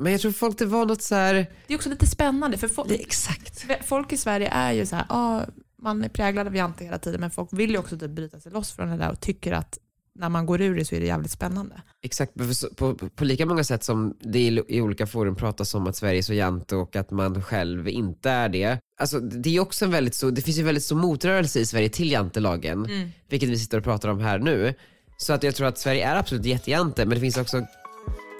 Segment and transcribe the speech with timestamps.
[0.00, 1.34] Men jag tror folk det var något så här,
[1.66, 3.66] Det är också lite spännande för folk, exakt.
[3.84, 5.42] folk i Sverige är ju så här, ah,
[5.82, 8.52] man är präglad av jante hela tiden men folk vill ju också typ bryta sig
[8.52, 9.78] loss från det där och tycker att
[10.14, 11.82] när man går ur det så är det jävligt spännande.
[12.02, 12.32] Exakt,
[12.76, 16.18] på, på, lika många sätt som det i, i olika forum pratas om att Sverige
[16.18, 18.78] är så jante och att man själv inte är det.
[19.00, 21.88] Alltså, det, är också en väldigt så, det finns ju väldigt stor motrörelse i Sverige
[21.88, 22.88] till jantelagen,
[23.28, 24.74] vilket vi sitter och pratar om här nu.
[25.16, 27.66] Så att jag tror att Sverige är absolut jättejante, men det finns också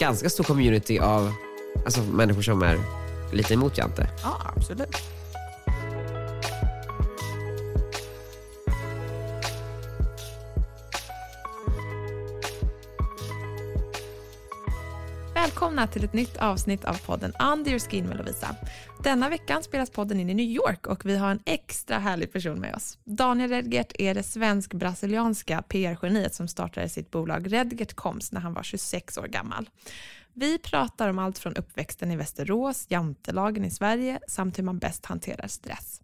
[0.00, 1.32] ganska stor community av
[1.84, 2.78] alltså, människor som är
[3.32, 4.08] lite emot jante.
[4.22, 4.96] Ja, absolut.
[15.34, 18.56] Välkomna till ett nytt avsnitt av podden Under your skin med Lovisa.
[19.04, 22.60] Denna veckan spelas podden in i New York och vi har en extra härlig person
[22.60, 22.98] med oss.
[23.04, 28.62] Daniel Redgert är det svensk-brasilianska PR-geniet som startade sitt bolag Redgert Coms när han var
[28.62, 29.68] 26 år gammal.
[30.34, 35.06] Vi pratar om allt från uppväxten i Västerås, jantelagen i Sverige samt hur man bäst
[35.06, 36.00] hanterar stress.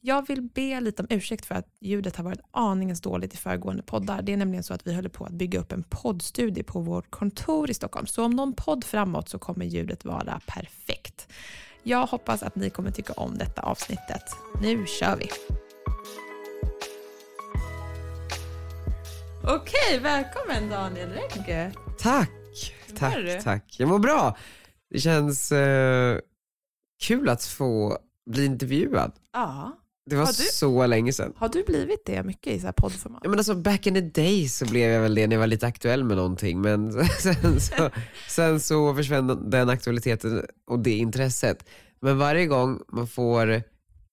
[0.00, 3.82] Jag vill be lite om ursäkt för att ljudet har varit aningens dåligt i föregående
[3.82, 4.22] poddar.
[4.22, 7.10] Det är nämligen så att vi håller på att bygga upp en poddstudie på vårt
[7.10, 8.06] kontor i Stockholm.
[8.06, 11.32] Så om någon podd framåt så kommer ljudet vara perfekt.
[11.82, 14.22] Jag hoppas att ni kommer tycka om detta avsnittet.
[14.62, 15.28] Nu kör vi!
[19.44, 21.72] Okej, välkommen Daniel Regge.
[21.98, 22.30] Tack,
[23.00, 23.32] Mår du?
[23.34, 23.74] tack, tack.
[23.78, 24.36] Jag mår bra.
[24.90, 26.18] Det känns eh,
[27.02, 27.98] kul att få
[28.30, 29.12] bli intervjuad.
[29.32, 29.76] Ja.
[30.10, 31.32] Det var du- så länge sedan.
[31.36, 33.20] Har du blivit det mycket i så här poddformat?
[33.24, 35.46] Ja, men alltså, back in the day så blev jag väl det när jag var
[35.46, 37.90] lite aktuell med någonting men sen så,
[38.28, 41.68] sen så försvann den aktualiteten och det intresset.
[42.00, 43.62] Men varje gång man får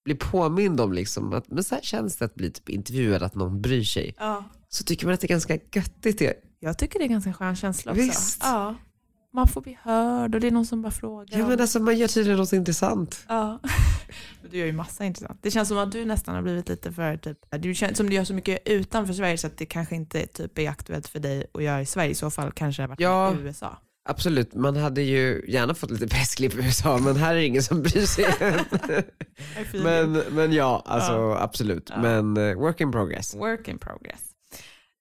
[0.06, 3.36] bli påmind om liksom att men så här känns det att bli typ intervjuad, att
[3.36, 4.44] någon bryr sig, Ja.
[4.70, 6.22] så tycker man att det är ganska göttigt.
[6.60, 8.02] Jag tycker det är en ganska skön känsla också.
[8.04, 8.40] Visst.
[8.44, 8.76] Ja.
[9.34, 11.40] Man får bli hörd och det är någon som bara frågar.
[11.40, 13.26] Ja, men alltså, man gör tydligen något intressant.
[13.28, 13.60] Ja.
[14.42, 15.40] Men du gör ju massa intressant.
[15.42, 18.16] Det känns som att du nästan har blivit lite för, typ, du känns som du
[18.16, 21.46] gör så mycket utanför Sverige så att det kanske inte typ, är aktuellt för dig
[21.54, 22.10] att göra i Sverige.
[22.12, 23.34] I så fall kanske det har varit Ja.
[23.34, 23.78] i USA.
[24.10, 27.64] Absolut, man hade ju gärna fått lite pressklipp i USA men här är det ingen
[27.64, 28.26] som bryr sig.
[29.84, 31.40] men, men ja, alltså Ja.
[31.42, 31.90] absolut.
[31.90, 32.02] Ja.
[32.02, 33.36] Men eh, work in progress.
[33.36, 34.27] Work in progress.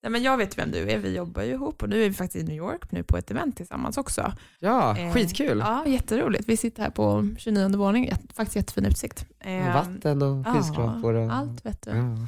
[0.02, 2.14] Nej, men jag vet vem du är, vi jobbar ju ihop och nu är vi
[2.14, 4.32] faktiskt i New York nu på ett event tillsammans också.
[4.58, 5.58] Ja, Eh, skitkul.
[5.58, 6.48] Ja, jätteroligt.
[6.48, 9.26] Vi sitter här på 29 våningen, faktiskt jättefin utsikt.
[9.40, 11.14] Eh, Vatten och ja, skyskrapor.
[11.14, 11.32] Och...
[11.32, 11.90] Allt vet du.
[11.90, 12.16] Ja.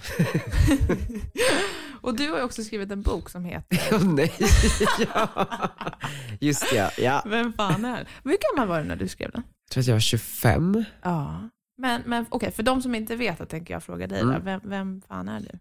[2.00, 4.32] och du har ju också skrivit en bok som heter Åh nej.
[5.14, 5.28] ja.
[6.40, 6.90] Just ja.
[6.98, 7.22] ja.
[7.26, 8.06] Vem fan är det?
[8.24, 9.42] Hur gammal var du när du skrev den?
[9.64, 10.84] Jag tror att jag var 25.
[11.02, 11.48] Ja.
[11.80, 14.44] Men, men okej, för de som inte vet, då tänker jag fråga dig, Mm.
[14.44, 15.58] Vem, vem fan är du?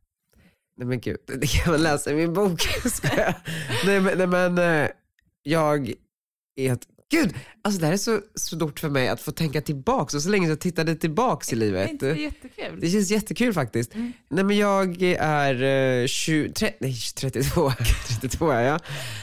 [0.77, 2.61] Nej men gud, det kan man läsa i min bok.
[3.17, 3.33] Jag?
[3.85, 4.89] Nej men, nej, men eh,
[5.43, 5.93] jag
[6.55, 6.87] är ett...
[7.09, 7.33] Gud,
[7.63, 10.47] alltså det här är så stort för mig att få tänka tillbaks och så länge
[10.47, 11.99] jag tittade tillbaks i Det är livet.
[11.99, 12.79] det jättekul?
[12.79, 13.93] Det känns jättekul faktiskt.
[13.95, 14.13] Mm.
[14.29, 15.63] Nej men jag är
[16.01, 17.71] eh, 20, tre, nej, 32,
[18.21, 18.81] 32 är jag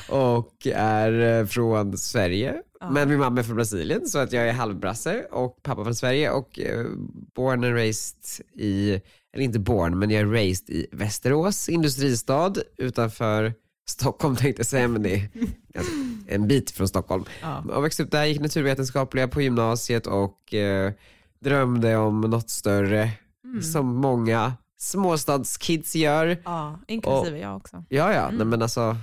[0.09, 2.55] och är eh, från Sverige.
[2.81, 2.91] Ja.
[2.91, 6.31] Men min mamma är från Brasilien så att jag är halvbrasse och pappa från Sverige
[6.31, 6.87] och eh,
[7.35, 9.01] born and raised i,
[9.35, 13.55] eller inte born men jag är raised i Västerås industristad utanför
[13.89, 15.85] Stockholm tänkte jag säga men det är
[16.27, 17.25] en bit från Stockholm.
[17.43, 17.65] Ja.
[17.69, 20.93] Jag växte upp där, gick naturvetenskapliga på gymnasiet och eh,
[21.41, 23.11] drömde om något större
[23.45, 23.63] Mm.
[23.63, 26.43] som många småstadskids gör.
[26.45, 27.85] ja, inklusive jag också.
[27.89, 28.37] Ja, ja, Mm.
[28.37, 28.97] nej, men alltså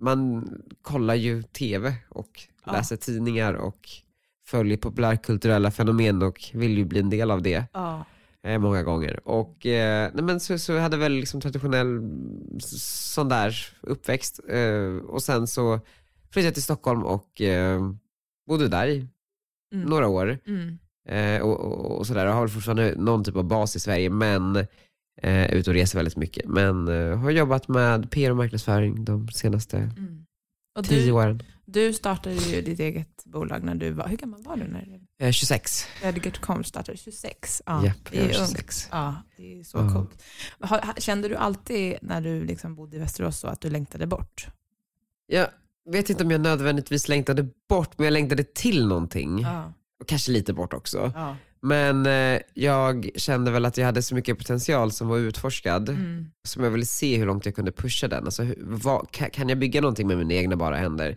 [0.00, 0.48] man
[0.82, 2.30] kollar ju tv och
[2.66, 2.72] Ja.
[2.72, 3.88] läser tidningar och
[4.46, 8.04] följer populärkulturella fenomen och vill ju bli en del av det Ja.
[8.48, 9.28] Eh, många gånger.
[9.28, 12.00] Och eh, nej, men så, så hade väl liksom traditionell
[12.60, 15.80] sån där uppväxt eh, och sen så
[16.30, 17.80] flyttade jag till Stockholm och eh,
[18.48, 19.06] bodde där i
[19.74, 19.88] Mm.
[19.88, 20.38] några år.
[20.46, 20.78] Mm.
[21.08, 22.26] Eh, och, och, och sådär.
[22.26, 24.56] Jag har väl fortfarande någon typ av bas i Sverige men
[25.22, 26.46] eh, ute och reser väldigt mycket.
[26.48, 26.88] Men
[27.18, 30.24] har jobbat med PR och marknadsföring de senaste Mm.
[30.84, 31.42] Tio du, åren.
[31.64, 35.30] du startade ju ditt eget bolag när du var, hur gammal var du när Eh,
[35.32, 35.86] 26.
[36.02, 36.98] Redgert.com startade?
[36.98, 37.62] 26?
[37.66, 38.36] Ja, Japp, det är är ungt.
[38.48, 38.88] 26.
[38.90, 39.92] Ja, det är så Ja.
[39.94, 40.22] coolt.
[40.98, 44.46] Kände du alltid när du liksom bodde i Västerås så att du längtade bort?
[45.26, 45.46] Jag
[45.90, 49.38] vet inte om jag nödvändigtvis längtade bort men jag längtade till någonting.
[49.40, 49.72] Ja.
[50.00, 51.12] Och kanske lite bort också.
[51.14, 51.36] ja.
[51.60, 55.88] Men eh, jag kände väl att jag hade så mycket potential som var utforskad.
[55.88, 56.26] Mm.
[56.48, 58.24] Som jag ville se hur långt jag kunde pusha den.
[58.24, 61.16] Alltså, hur, vad, kan, jag bygga någonting med mina egna bara händer?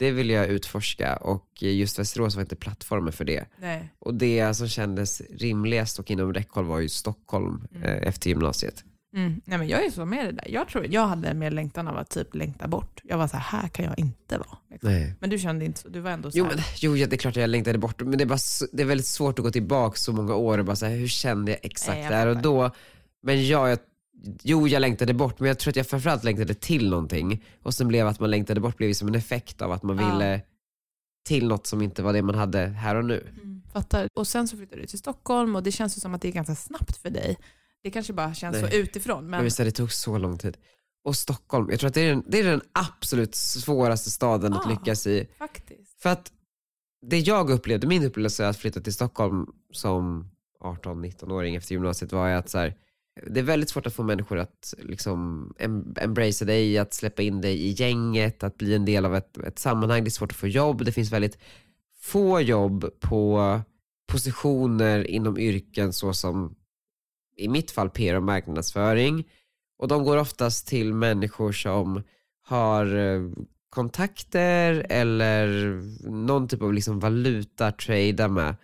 [0.00, 3.44] Det ville jag utforska och just Västerås var inte plattformen för det.
[3.58, 3.92] Nej.
[3.98, 7.82] Och det som kändes rimligast och inom räckhåll var ju Stockholm Mm.
[7.82, 8.84] eh, efter gymnasiet.
[9.16, 9.40] Mm.
[9.44, 10.44] Nej, men jag är så med det där.
[10.48, 13.00] Jag tror jag hade mer längtan av att typ längta bort.
[13.04, 14.58] Jag var så här, här kan jag inte vara.
[14.70, 14.90] Liksom.
[14.92, 15.14] Nej.
[15.20, 17.16] Men du kände inte så, du var ändå så Jo, här, men, jo, det är
[17.16, 19.44] klart att jag längtade bort, men det är, bara, så- det är väldigt svårt att
[19.44, 22.26] gå tillbaka så många år och bara säga hur kände jag exakt Nej, jag där
[22.26, 22.70] och då.
[23.22, 23.78] Men ja, jag,
[24.42, 27.44] jo, jag längtade bort, men jag tror att jag framförallt längtade till någonting.
[27.62, 30.12] Och sen blev att man längtade bort blev som en effekt av att man Ja.
[30.12, 30.42] ville
[31.28, 33.28] till något som inte var det man hade här och nu.
[33.42, 34.08] Mm, fattar.
[34.14, 36.32] Och sen så flyttade du till Stockholm och det känns ju som att det är
[36.32, 37.36] ganska snabbt för dig.
[37.82, 38.70] Det kanske bara känns Nej.
[38.70, 39.20] så utifrån.
[39.22, 40.56] Men Men, visst, det tog så lång tid.
[41.04, 44.66] Och Stockholm, jag tror att det är den, det är den absolut svåraste staden att
[44.66, 44.70] Ah.
[44.70, 45.28] lyckas i.
[45.38, 46.02] faktiskt.
[46.02, 46.32] För att
[47.06, 50.30] det jag upplevde, min upplevelse att flytta till Stockholm som
[50.60, 52.74] 18-19-åring efter gymnasiet var att så här,
[53.26, 57.40] det är väldigt svårt att få människor att liksom embrace embracea dig, att släppa in
[57.40, 60.04] dig i gänget, att bli en del av ett, ett sammanhang.
[60.04, 60.84] Det är svårt att få jobb.
[60.84, 61.38] Det finns väldigt
[62.00, 63.60] få jobb på
[64.08, 66.54] positioner inom yrken så som
[67.36, 69.28] i mitt fall PR och marknadsföring.
[69.78, 72.02] Och de går oftast till människor som
[72.42, 73.20] har eh,
[73.70, 75.46] kontakter eller
[76.10, 78.56] någon typ av liksom valuta att trada med.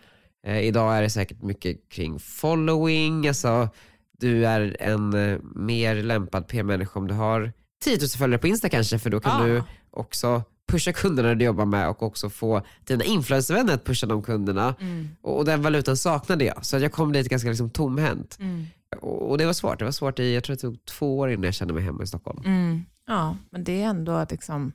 [0.47, 3.69] Eh, idag är det säkert mycket kring following, alltså
[4.19, 7.53] du är en eh, mer lämpad PR-människa om du har
[7.85, 9.47] 10 000 följare på Insta kanske för då kan Ja.
[9.47, 14.23] du också pusha kunderna du jobbar med och också få dina influencervänner att pusha de
[14.23, 14.75] kunderna.
[14.81, 15.09] Mm.
[15.23, 18.37] Och, och den valutan saknade jag, så jag kom dit ganska liksom tomhänt.
[18.41, 18.67] Mm.
[19.01, 21.31] Och, och det var svårt, det var svårt i, jag tror det tog två år
[21.31, 22.43] innan jag kände mig hemma i Stockholm.
[22.45, 22.85] Mm.
[23.07, 24.73] Ja, men det är ändå, liksom,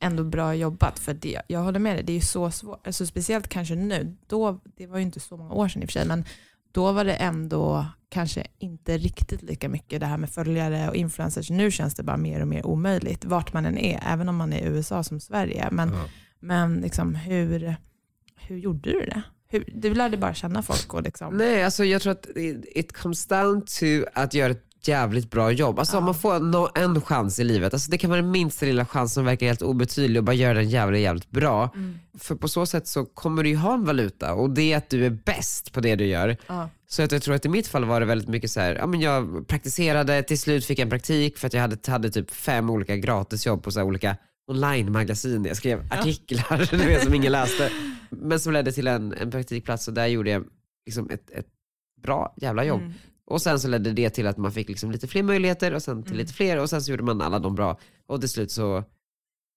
[0.00, 0.98] ändå bra jobbat.
[0.98, 2.86] För det, jag håller med dig, det är ju så svårt.
[2.86, 4.16] Alltså, speciellt kanske nu.
[4.26, 6.24] Då, det var ju inte så många år sedan i och för sig, men
[6.72, 11.50] då var det ändå kanske inte riktigt lika mycket det här med följare och influencers.
[11.50, 14.52] Nu känns det bara mer och mer omöjligt, vart man än är, även om man
[14.52, 15.68] är i USA som Sverige.
[15.72, 16.04] Men, Ja.
[16.40, 17.76] men liksom, hur,
[18.36, 19.22] hur gjorde du det?
[19.50, 21.36] Hur, du lärde bara känna folk och liksom...
[21.36, 25.52] Nej, alltså jag tror att it, it comes down to att göra ett jävligt bra
[25.52, 25.78] jobb.
[25.78, 28.66] Alltså om man får no, en chans i livet, alltså det kan vara den minsta
[28.66, 31.70] lilla chans som verkar helt obetydlig och bara göra den jävligt, jävligt bra.
[31.74, 31.98] Mm.
[32.18, 34.90] För på så sätt så kommer du ju ha en valuta och det är att
[34.90, 36.36] du är bäst på det du gör.
[36.46, 36.68] Ja.
[36.86, 38.86] Så att jag tror att i mitt fall var det väldigt mycket så här, ja
[38.86, 42.30] men jag praktiserade, till slut fick jag en praktik för att jag hade, hade typ
[42.30, 44.16] fem olika gratisjobb på så olika
[44.48, 45.44] online-magasin.
[45.44, 47.70] Jag skrev artiklar du vet, som ingen läste.
[48.10, 50.44] Men som ledde till en, en praktikplats och där gjorde jag
[50.86, 51.46] liksom ett, ett
[52.02, 52.80] bra jävla jobb.
[52.80, 52.92] Mm.
[53.30, 56.02] Och sen så ledde det till att man fick liksom lite fler möjligheter och sen
[56.02, 56.18] till Mm.
[56.18, 57.78] lite fler och sen så gjorde man alla dem bra.
[58.06, 58.84] Och till slut så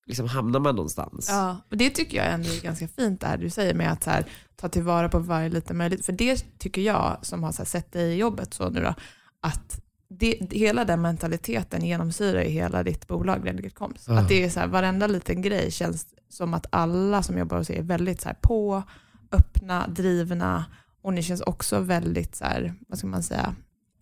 [0.06, 1.28] liksom hamnar man någonstans.
[1.30, 4.06] Ja, och det tycker jag ändå är ganska fint det här du säger med att
[4.06, 4.26] här,
[4.56, 6.06] ta tillvara på varje liten möjlighet.
[6.06, 8.94] För det tycker jag, som har sett dig i jobbet så nu då,
[9.42, 14.06] att det, hela den mentaliteten genomsyrar hela ditt bolag Redigate Comms.
[14.08, 14.20] Ja.
[14.20, 17.70] Att det är så här, varenda liten grej känns som att alla som jobbar hos
[17.70, 18.84] er är väldigt så här, på,
[19.32, 20.66] öppna, drivna
[21.02, 23.56] och ni känns också väldigt, så här, vad ska man säga,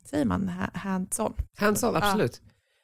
[0.06, 1.34] säger man ha- hands-on?
[1.58, 2.42] Hands-on, absolut.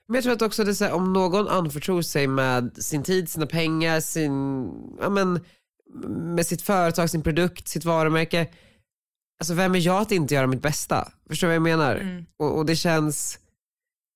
[0.07, 3.29] Men jag tror att också det är här, om någon anförtror sig med sin tid,
[3.29, 4.67] sina pengar, sin,
[5.01, 5.39] ja men,
[6.35, 8.47] med sitt företag, sin produkt, sitt varumärke.
[9.39, 11.11] Alltså vem är jag att inte göra mitt bästa?
[11.29, 11.95] Förstår du vad jag menar?
[11.95, 12.25] Mm.
[12.37, 13.39] Och, och det känns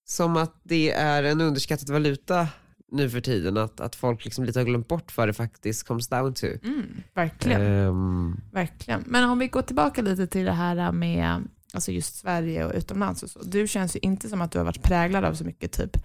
[0.08, 2.48] som att det är en underskattad valuta
[2.92, 3.58] nu för tiden.
[3.58, 6.46] Att, att folk liksom lite har glömt bort vad det faktiskt comes down to.
[6.46, 7.62] Mm, verkligen.
[7.62, 9.04] Ehm, Verkligen.
[9.06, 11.44] Men om vi går tillbaka lite till det här med
[11.74, 13.40] alltså just Sverige och utomlands och så.
[13.44, 15.98] Du känns ju inte som att du har varit präglad av så mycket typ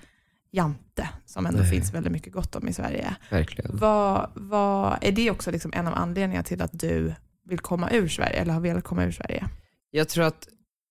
[0.50, 1.70] jante, som ändå Nej.
[1.70, 3.16] finns väldigt mycket gott om i Sverige.
[3.30, 3.76] verkligen.
[3.76, 7.14] Vad, vad, är det också liksom en av anledningarna till att du
[7.44, 9.48] vill komma ur Sverige, eller har velat komma ur Sverige?
[9.90, 10.48] Jag tror att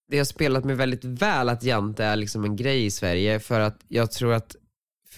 [0.08, 3.60] det har spelat mig väldigt väl att Jante är liksom en grej i Sverige för
[3.60, 4.56] att jag tror att,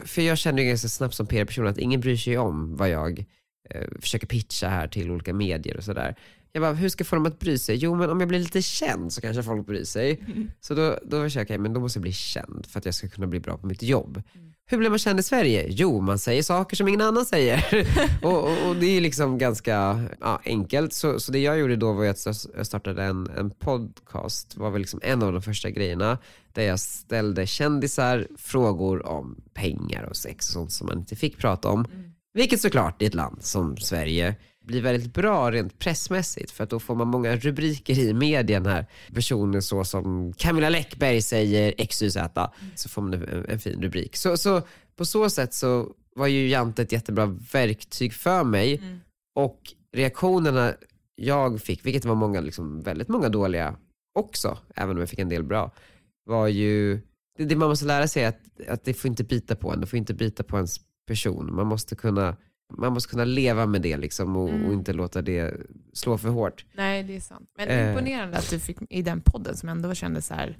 [0.05, 3.25] för- jag känner ju ganska snabbt som PR-person att ingen bryr sig om vad jag
[3.69, 6.15] eh, försöker pitcha här till olika medier och sådär.
[6.51, 7.75] Jag bara, hur ska jag få dem att bry sig?
[7.75, 10.19] Jo men om jag blir lite känd så kanske folk bryr sig.
[10.59, 13.09] Så då, då försöker jag, men då måste jag bli känd för att jag ska
[13.09, 14.23] kunna bli bra på mitt jobb.
[14.67, 15.65] Hur blir man känd i Sverige?
[15.69, 17.87] Jo, man säger saker som ingen annan säger.
[18.21, 20.93] och, och, och det är liksom ganska ja, enkelt.
[20.93, 24.57] Så, så det jag gjorde då var att jag startade en, en podcast.
[24.57, 26.17] var väl liksom en av de första grejerna.
[26.53, 31.37] Där jag ställde kändisar frågor om pengar och sex och sånt som man inte fick
[31.37, 31.85] prata om.
[32.33, 36.79] Vilket såklart i ett land som Sverige blir väldigt bra rent pressmässigt för att då
[36.79, 38.85] får man många rubriker i medien här.
[39.13, 42.17] Personer så som Camilla Läckberg säger XYZ
[42.75, 44.15] så får man en, en fin rubrik.
[44.15, 44.61] Så, så
[44.95, 48.81] på så sätt så var ju Jante ett jättebra verktyg för mig
[49.35, 49.59] och
[49.93, 50.73] reaktionerna
[51.15, 53.75] jag fick, vilket var många, liksom, väldigt många dåliga
[54.19, 55.71] också, även om jag fick en del bra,
[56.25, 57.01] var ju,
[57.37, 59.81] det, det man måste lära sig är att, att det får inte bita på en,
[59.81, 61.55] det får inte bita på ens person.
[61.55, 62.37] Man måste kunna,
[62.77, 64.65] man måste kunna leva med det liksom och, Mm.
[64.65, 65.53] och inte låta det
[65.93, 66.65] slå för hårt.
[66.73, 67.49] Nej, det är sant.
[67.57, 67.89] Men Eh.
[67.89, 70.57] imponerande att du fick i den podden som ändå kändes så här,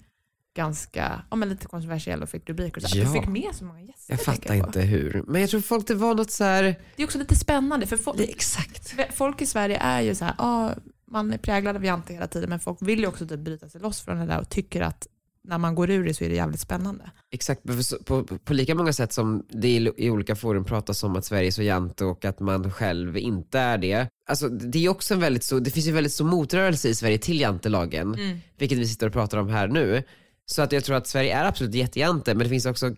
[0.57, 2.81] ganska, ja, men lite kontroversiell och fick rubriker.
[2.81, 3.03] Så Ja.
[3.05, 4.13] du fick med så många gäster.
[4.13, 5.23] Jag fattar inte hur.
[5.27, 6.63] Men jag tror folk det var något så här...
[6.95, 8.95] Det är också lite spännande för folk, Det, exakt.
[9.15, 10.73] folk i Sverige är ju så här, ja,
[11.11, 13.81] man är präglad av jante hela tiden men folk vill ju också typ bryta sig
[13.81, 15.07] loss från det där och tycker att
[15.47, 17.11] när man går ur det så är det jävligt spännande.
[17.31, 17.63] Exakt,
[18.05, 21.25] på, på, på lika många sätt som det i, i olika forum pratas om att
[21.25, 24.07] Sverige är så jante och att man själv inte är det.
[24.29, 27.17] Alltså, det, är också en väldigt så, det finns ju väldigt stor motrörelse i Sverige
[27.17, 28.17] till jantelagen,
[28.57, 30.03] vilket vi sitter och pratar om här nu.
[30.45, 32.95] Så att jag tror att Sverige är absolut jättejante, men det finns också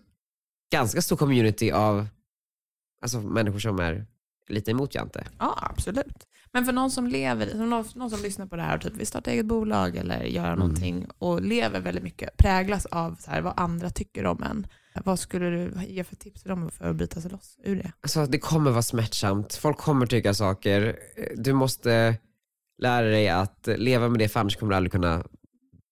[0.72, 2.06] ganska stor community av
[3.02, 4.06] alltså, människor som är
[4.48, 5.26] lite emot jante.
[5.38, 6.26] Ja, absolut.
[6.52, 9.06] Men för någon som lever, någon, någon som lyssnar på det här och typ vill
[9.06, 13.52] starta eget bolag eller göra någonting och lever väldigt mycket, präglas av så här, vad
[13.56, 14.66] andra tycker om en.
[15.04, 17.92] Vad skulle du ge för tips till dem för att bryta sig loss ur det?
[18.00, 20.98] Alltså det kommer vara smärtsamt, folk kommer tycka saker.
[21.36, 22.16] Du måste
[22.78, 25.24] lära dig att leva med det för annars kommer du aldrig kunna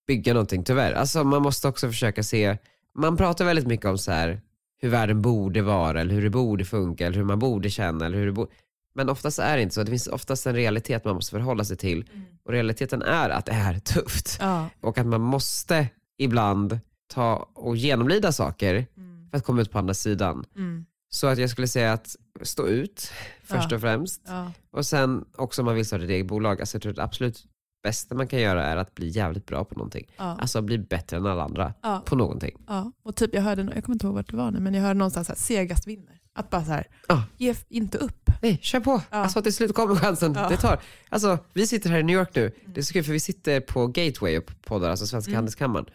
[0.07, 0.93] bygga någonting tyvärr.
[0.93, 2.59] Alltså man måste också försöka se,
[2.95, 4.41] man pratar väldigt mycket om så här
[4.79, 8.19] hur världen borde vara eller hur det borde funka eller hur man borde känna eller
[8.19, 8.51] hur det borde
[8.95, 9.83] men oftast är det inte så.
[9.83, 12.11] Det finns oftast en realitet man måste förhålla sig till.
[12.45, 14.37] Och realiteten är att det är tufft.
[14.41, 14.69] Ja.
[14.81, 16.79] Och att man måste ibland
[17.15, 18.87] ta och genomlida saker
[19.31, 20.45] för att komma ut på andra sidan.
[20.57, 20.87] Mm.
[21.09, 23.11] Så att jag skulle säga att stå ut
[23.45, 23.75] först Ja.
[23.77, 24.23] och främst.
[24.27, 24.53] Ja.
[24.71, 27.45] Och sen också om man vill starta ett eget bolag, alltså jag tror absolut
[27.83, 30.07] bästa man kan göra är att bli jävligt bra på någonting.
[30.17, 30.25] Ja.
[30.25, 32.03] Alltså bli bättre än alla andra Ja.
[32.07, 32.57] på någonting.
[32.67, 32.93] Ja.
[33.03, 34.99] Och typ jag hörde, jag kommer inte ihåg vart det var nu, men jag hörde
[34.99, 36.21] någonstans att segast vinner.
[36.35, 37.23] Att bara så här, Ja.
[37.37, 38.31] ge inte upp.
[38.43, 38.91] Nej, kör på.
[39.11, 39.17] Ja.
[39.17, 40.33] Alltså till slut kommer chansen.
[40.33, 40.81] Det tar.
[41.09, 42.53] Alltså, vi sitter här i New York nu.
[42.67, 45.37] Det är så kul för vi sitter på Gateway och poddar, alltså Svenska Mm.
[45.37, 45.87] Handelskammaren.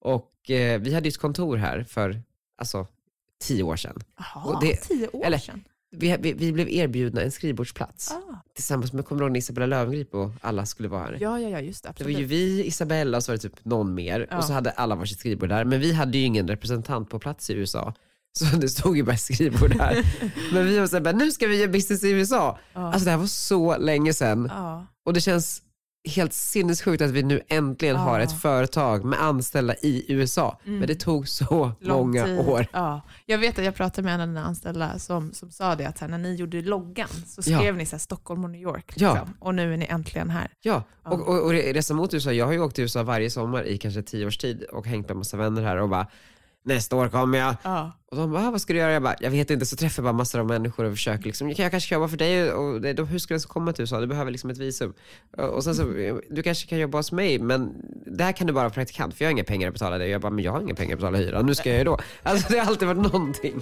[0.00, 2.22] Och eh, vi hade ju ett kontor här för
[2.58, 2.86] alltså,
[3.44, 3.98] tio år sedan.
[4.18, 5.64] Jaha, tio år eller- sedan.
[5.92, 8.36] Vi, vi, vi blev erbjudna en skrivbordsplats Ah.
[8.54, 11.18] tillsammans med, kommer du ihåg när Isabella Löwengrip och alla skulle vara här?
[11.20, 11.86] Ja, ja, ja, just det.
[11.86, 12.14] Det Absolut.
[12.14, 14.38] var ju vi, Isabella och så var det typ någon mer Ja.
[14.38, 15.64] och så hade alla varsitt skrivbord där.
[15.64, 17.94] Men vi hade ju ingen representant på plats i USA.
[18.38, 20.06] Så det stod ju bara skrivbord där.
[20.52, 22.58] Men vi var såhär, nu ska vi göra business i USA.
[22.72, 22.80] Ja.
[22.92, 24.46] Alltså det här var så länge sedan.
[24.54, 24.86] ja.
[25.04, 25.62] Och det känns
[26.04, 28.02] helt sinnessjukt att vi nu äntligen Ja.
[28.02, 30.58] har ett företag med anställda i USA.
[30.64, 31.74] Men det tog så Mm.
[31.80, 32.38] Lång många tid.
[32.38, 32.66] år.
[32.72, 33.00] Ja.
[33.26, 35.98] Jag vet att jag pratade med en av dina anställda som, som sa det att
[35.98, 37.58] här, när ni gjorde loggan så Ja.
[37.58, 38.92] skrev ni så här, Stockholm och New York.
[38.96, 39.12] Ja.
[39.14, 39.34] Liksom.
[39.40, 40.48] Och nu är ni äntligen här.
[40.62, 41.10] Ja, Ja.
[41.10, 42.32] och, och, och resa mot USA.
[42.32, 45.08] Jag har ju åkt till USA varje sommar i kanske tio års tid och hängt
[45.08, 46.06] med massa vänner här och bara
[46.62, 47.54] nästa år kommer jag.
[47.62, 47.92] Ja.
[48.10, 48.92] Och de bara, "Ah, vad ska du göra?
[48.92, 49.66] Jag bara, jag vet inte.
[49.66, 52.16] Så träffar jag bara massor av människor och försöker liksom, jag kanske kan jobba för
[52.16, 54.00] dig och det, de, hur ska ens komma till USA?
[54.00, 54.94] Du behöver liksom ett visum.
[55.36, 55.84] Och sen så,
[56.30, 57.72] du kanske kan jobba hos mig men
[58.06, 60.08] där kan du bara vara praktikant för jag har inga pengar att betala dig.
[60.10, 61.46] Jag bara, men jag har inga pengar att betala hyran.
[61.46, 61.98] Nu ska jag ju då.
[62.22, 63.60] Alltså det har alltid varit någonting.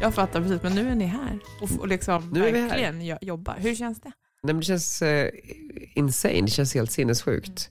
[0.00, 2.52] Jag fattar precis, men nu är ni här och, och liksom Nu här.
[2.52, 3.56] verkligen jo- jobbar.
[3.58, 4.12] Hur känns det?
[4.42, 5.30] Nej, men det känns eh,
[5.94, 7.70] insane, det känns helt sinnessjukt.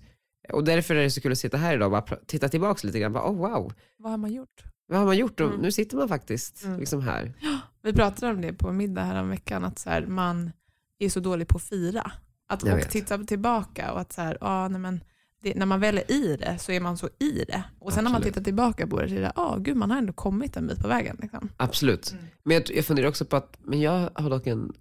[0.53, 2.99] Och därför är det så kul att sitta här idag och bara titta tillbaka lite
[2.99, 3.13] grann.
[3.13, 4.63] Bara, oh, wow, Vad har man gjort?
[4.87, 5.39] vad har man gjort?
[5.39, 5.59] Mm.
[5.59, 6.79] Nu sitter man faktiskt Mm.
[6.79, 7.33] liksom här.
[7.83, 10.51] Vi pratade om det på middag här om veckan, att så här, man
[10.99, 12.11] är så dålig på att fira.
[12.49, 15.03] Att och titta tillbaka och att så här, ah, nej men,
[15.41, 17.63] det, när man väl är i det så är man så i det.
[17.79, 18.33] Och sen när man Absolut.
[18.33, 20.79] tittar tillbaka på det så är det, ah, gud man har ändå kommit en bit
[20.79, 21.17] på vägen.
[21.21, 21.49] Liksom.
[21.57, 22.11] Absolut.
[22.11, 22.23] Mm.
[22.43, 24.73] Men jag, jag funderar också på att, men jag har dock en,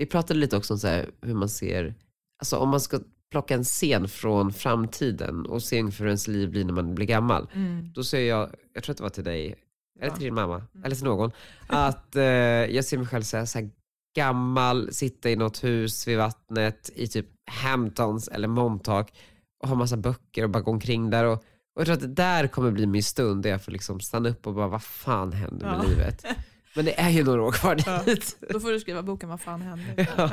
[0.00, 1.94] vi pratade lite också om så här, hur man ser,
[2.38, 6.64] alltså om man ska plocka en scen från framtiden och se hur ens liv blir
[6.64, 7.46] när man blir gammal.
[7.94, 9.54] Då ser jag, jag tror att det var till dig,
[10.00, 10.84] eller till din mamma, Mm.
[10.84, 11.30] eller till någon,
[11.66, 13.70] att eh, jag ser mig själv så här, så här
[14.16, 19.12] gammal, sitta i något hus vid vattnet i typ Hamptons eller Montauk
[19.62, 21.24] och ha massa böcker och bara gå omkring där.
[21.24, 21.32] Och,
[21.74, 24.28] och jag tror att det där kommer bli min stund där jag får liksom stanna
[24.28, 25.88] upp och bara, vad fan händer med Ja.
[25.88, 26.24] livet?
[26.76, 28.02] Men det är ju några år kvar Ja.
[28.06, 28.36] dit.
[28.48, 29.84] Då får du skriva boken Vad fan hände?
[30.16, 30.30] Ja.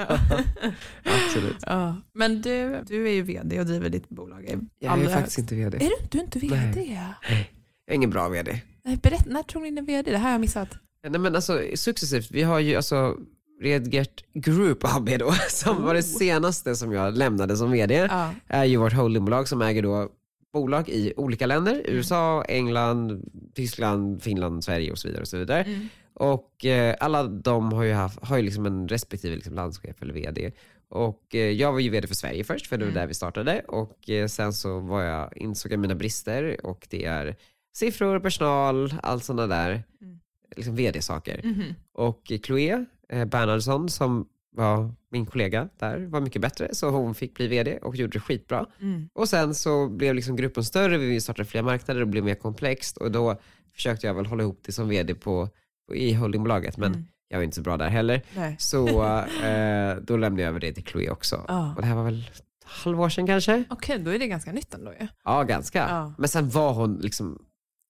[1.25, 1.57] Absolut.
[1.61, 1.95] Ja.
[2.13, 4.59] Men du, du är ju vd och driver ditt bolag.
[4.79, 5.37] Jag är faktiskt högst.
[5.37, 5.77] inte vd.
[5.77, 6.55] Är du, du är inte vd?
[6.75, 7.51] Nej.
[7.85, 8.61] Jag är ingen bra vd.
[8.85, 10.11] Nej, Berätt, när tror ni ni är vd?
[10.11, 10.69] Det här har jag missat.
[11.07, 13.15] Nej men alltså successivt, vi har ju alltså
[13.61, 18.31] Redgert Group AB då, som var det senaste som jag lämnade som vd, Ja.
[18.47, 20.09] är ju vårt holdingbolag som äger då
[20.53, 23.23] bolag i olika länder, USA, England,
[23.55, 25.21] Tyskland, Finland, Sverige och så vidare.
[25.21, 25.63] Och så vidare.
[25.63, 25.89] Mm.
[26.19, 30.13] Och eh, alla de har ju, haft, har ju liksom en respektive liksom landschef eller
[30.13, 30.51] vd.
[30.89, 33.01] Och eh, jag var ju vd för Sverige först, för det var Mm.
[33.01, 33.59] där vi startade.
[33.67, 37.35] Och eh, sen så var jag, insåg jag mina brister och det är
[37.75, 40.19] siffror, personal, allt sådana där Mm.
[40.55, 41.41] liksom vd-saker.
[41.43, 41.63] Mhm.
[41.93, 47.33] Och Chloé eh, Bernhardsson som var min kollega där var mycket bättre så hon fick
[47.33, 48.65] bli vd och gjorde det skitbra.
[48.81, 49.09] Mm.
[49.13, 52.97] Och sen så blev liksom gruppen större, vi startade fler marknader och blev mer komplext
[52.97, 53.35] och då
[53.75, 55.49] försökte jag väl hålla ihop det som vd på,
[55.95, 57.05] i holdingbolaget men Mm.
[57.27, 58.21] jag var inte så bra där heller.
[58.35, 58.55] Nej.
[58.59, 58.87] Så
[59.43, 61.45] eh, då lämnade jag över det till Chloé också.
[61.47, 61.73] Ja.
[61.75, 62.29] Och det här var väl
[62.63, 63.63] halvår sedan kanske.
[63.69, 65.07] Okej, då är det ganska nytt ändå ju.
[65.23, 65.79] Ja, ganska.
[65.89, 66.13] Ja.
[66.17, 67.41] Men sen var hon liksom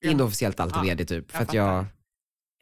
[0.06, 1.32] inofficiellt alltid Ja, ledig typ.
[1.32, 1.86] För jag att jag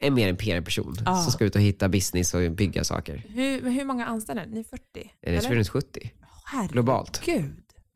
[0.02, 3.24] är mer en PR-person som ska ut och hitta business och bygga saker.
[3.28, 4.42] Hur, hur många anställda?
[4.42, 4.82] är Ni är 40?
[5.20, 6.12] Jag tror runt 70
[6.44, 6.72] Herregud.
[6.72, 7.18] globalt.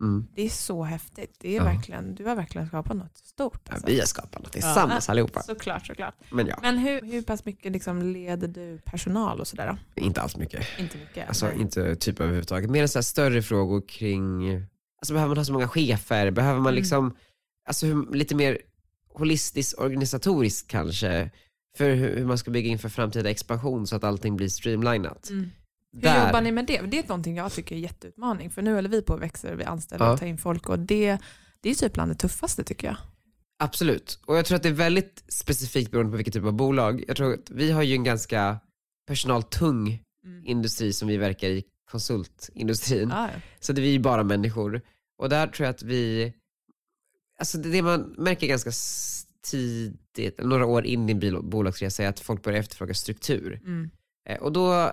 [0.00, 0.26] Mm.
[0.34, 1.36] Det är så häftigt.
[1.40, 1.64] Det är Ja.
[1.64, 3.60] verkligen, du har verkligen skapat något stort.
[3.64, 3.86] Ja, Alltså.
[3.86, 5.42] vi har skapat något tillsammans allihopa.
[5.42, 6.14] Såklart, såklart.
[6.30, 10.02] Men ja, Men hur, hur pass mycket liksom leder du personal och sådär då?
[10.04, 10.66] inte alls mycket.
[10.78, 11.28] Inte mycket?
[11.28, 11.60] Alltså Nej.
[11.60, 12.70] inte typ överhuvudtaget.
[12.70, 14.50] Mer så större frågor kring,
[15.00, 16.30] alltså behöver man ha så många chefer?
[16.30, 16.74] Behöver man Mm.
[16.74, 17.16] liksom,
[17.68, 18.58] alltså hur, lite mer
[19.14, 21.30] holistiskt organisatoriskt kanske?
[21.76, 25.30] För hur, hur man ska bygga inför framtida expansion så att allting blir streamlinat.
[25.30, 25.50] Mm.
[25.92, 26.80] Hur Där- jobbar ni med det?
[26.80, 28.50] Det är någonting jag tycker är jätteutmaning.
[28.50, 30.12] För nu håller vi på och växer, vi anställer Ja.
[30.12, 31.18] och tar in folk och det,
[31.60, 32.96] det är typ bland det tuffaste tycker jag.
[33.62, 37.04] Absolut, och jag tror att det är väldigt specifikt beroende på vilket typ av bolag.
[37.08, 38.60] Jag tror att vi har ju en ganska
[39.06, 40.46] personaltung Mm.
[40.46, 43.08] industri som vi verkar i, konsultindustrin.
[43.08, 43.40] Ja, ja.
[43.60, 44.80] Så det är ju bara människor.
[45.18, 46.32] Och där tror jag att vi,
[47.38, 48.70] alltså det, man märker ganska
[49.50, 53.60] tidigt, några år in i en bolagsresa är att folk börjar efterfråga struktur.
[53.64, 53.90] Mm.
[54.28, 54.92] Eh, och då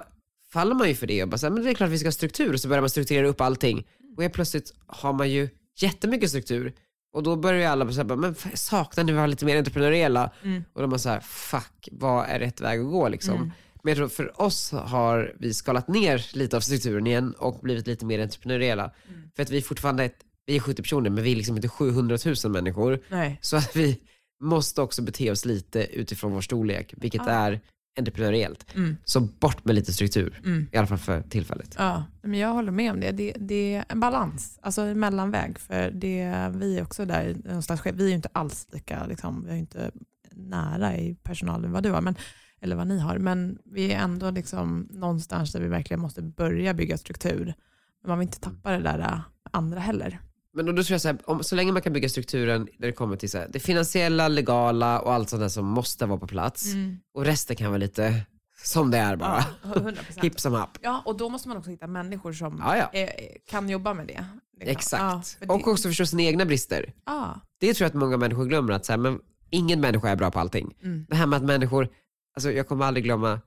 [0.54, 2.08] faller man ju för det och bara så här, men det är klart vi ska
[2.08, 3.88] ha struktur och så börjar man strukturera upp allting.
[4.18, 6.74] Och helt plötsligt har man ju jättemycket struktur.
[7.14, 10.32] Och då börjar ju alla säga, men saknar ni vara lite mer entreprenöriella?
[10.44, 10.64] Mm.
[10.74, 13.36] Och då är man så här, fuck, vad är rätt väg att gå liksom?
[13.36, 13.52] Mm.
[13.84, 17.88] Men jag tror för oss har vi skalat ner lite av strukturen igen och blivit
[17.88, 18.92] lite mer entreprenöriella.
[19.10, 19.32] Mm.
[19.36, 21.70] För att vi är fortfarande, ett, vi är 70 personer men vi är liksom inte
[21.70, 23.00] 700 000 människor.
[23.10, 23.40] Nej.
[23.42, 24.00] Så att vi
[24.42, 27.32] måste också bete oss lite utifrån vår storlek, vilket Ja.
[27.32, 27.62] är
[27.98, 28.76] entreprenöriellt.
[28.76, 28.98] Mm.
[29.06, 30.68] Så bort med lite struktur, Mm.
[30.72, 31.76] i alla fall för tillfället.
[31.78, 33.12] Ja, men jag håller med om det.
[33.12, 35.60] Det, det är en balans, alltså en mellanväg.
[35.60, 39.52] För det, vi är också där någonstans, vi är ju inte alls lika, liksom, vi
[39.52, 39.92] är inte
[40.32, 42.16] nära i personalen vad du har, men,
[42.62, 46.74] eller vad ni har, men vi är ändå liksom någonstans där vi verkligen måste börja
[46.74, 47.54] bygga struktur.
[48.02, 49.20] Men man vill inte tappa det där äh,
[49.52, 50.20] andra heller.
[50.66, 52.94] Men då, tror jag så, här, om, så länge man kan bygga strukturen när det
[52.94, 56.28] kommer till så här, det finansiella, legala och allt sånt där som måste vara på
[56.28, 56.66] plats.
[57.14, 58.22] Och resten kan vara lite
[58.64, 59.46] som det är bara.
[59.64, 59.96] Ja, 100%.
[60.22, 60.78] Hipp som happ.
[60.82, 63.00] Ja, och då måste man också hitta människor som Ja, ja.
[63.00, 63.10] eh,
[63.50, 64.26] kan jobba med det.
[64.60, 64.72] liksom.
[64.72, 65.38] Exakt.
[65.40, 66.94] Ja, det, Och också förstå sina egna brister.
[67.06, 70.16] ja, Det tror jag att många människor glömmer, att så här, men ingen människa är
[70.16, 70.76] bra på allting.
[70.84, 71.06] Mm.
[71.10, 71.90] Det här med att människor,
[72.36, 73.40] alltså jag kommer aldrig glömma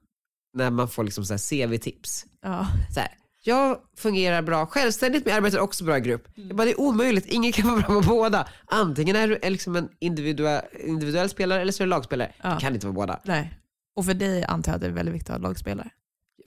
[0.55, 2.27] när man får liksom så här CV-tips.
[2.42, 2.66] ja.
[2.94, 3.09] Så här,
[3.42, 6.29] jag fungerar bra självständigt men jag arbetar också bra i grupp.
[6.35, 8.48] Jag bara, det är omöjligt, ingen kan vara bra på båda.
[8.66, 12.33] Antingen är du liksom en individuell, individuell spelare eller så är du lagspelare.
[12.42, 12.55] Ja.
[12.55, 13.20] Du kan inte vara båda.
[13.24, 13.55] Nej.
[13.96, 15.90] Och för dig antar jag att det är väldigt viktigt att ha lagspelare.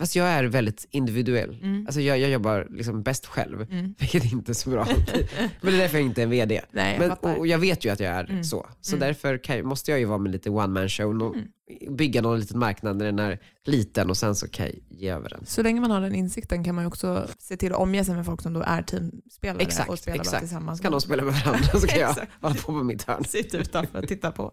[0.04, 1.60] Fast jag är väldigt individuell.
[1.63, 1.86] Mm.
[1.86, 3.96] Alltså jag, jag jobbar liksom bäst själv, Mm.
[4.00, 4.86] vilket inte är så bra.
[5.62, 6.62] men det är därför jag inte är en VD.
[6.72, 8.44] Nej, jag Men, och, och jag vet ju att jag är Mm.
[8.44, 8.68] så.
[8.82, 9.08] Så Mm.
[9.08, 11.96] därför kan, måste jag ju vara med lite one man show och Mm.
[11.96, 15.30] bygga någon liten marknad när den är liten och sen så kan jag ge över
[15.30, 15.46] den.
[15.46, 18.16] Så länge man har den insikten kan man ju också se till att omge sig
[18.16, 20.39] med folk som då är teamspelare och Exakt, spelar bra exakt.
[20.39, 20.80] tillsammans.
[20.82, 23.24] Kan de spela med varandra så kan jag hålla på med mitt hörn.
[23.24, 24.52] sitta utanför och titta på.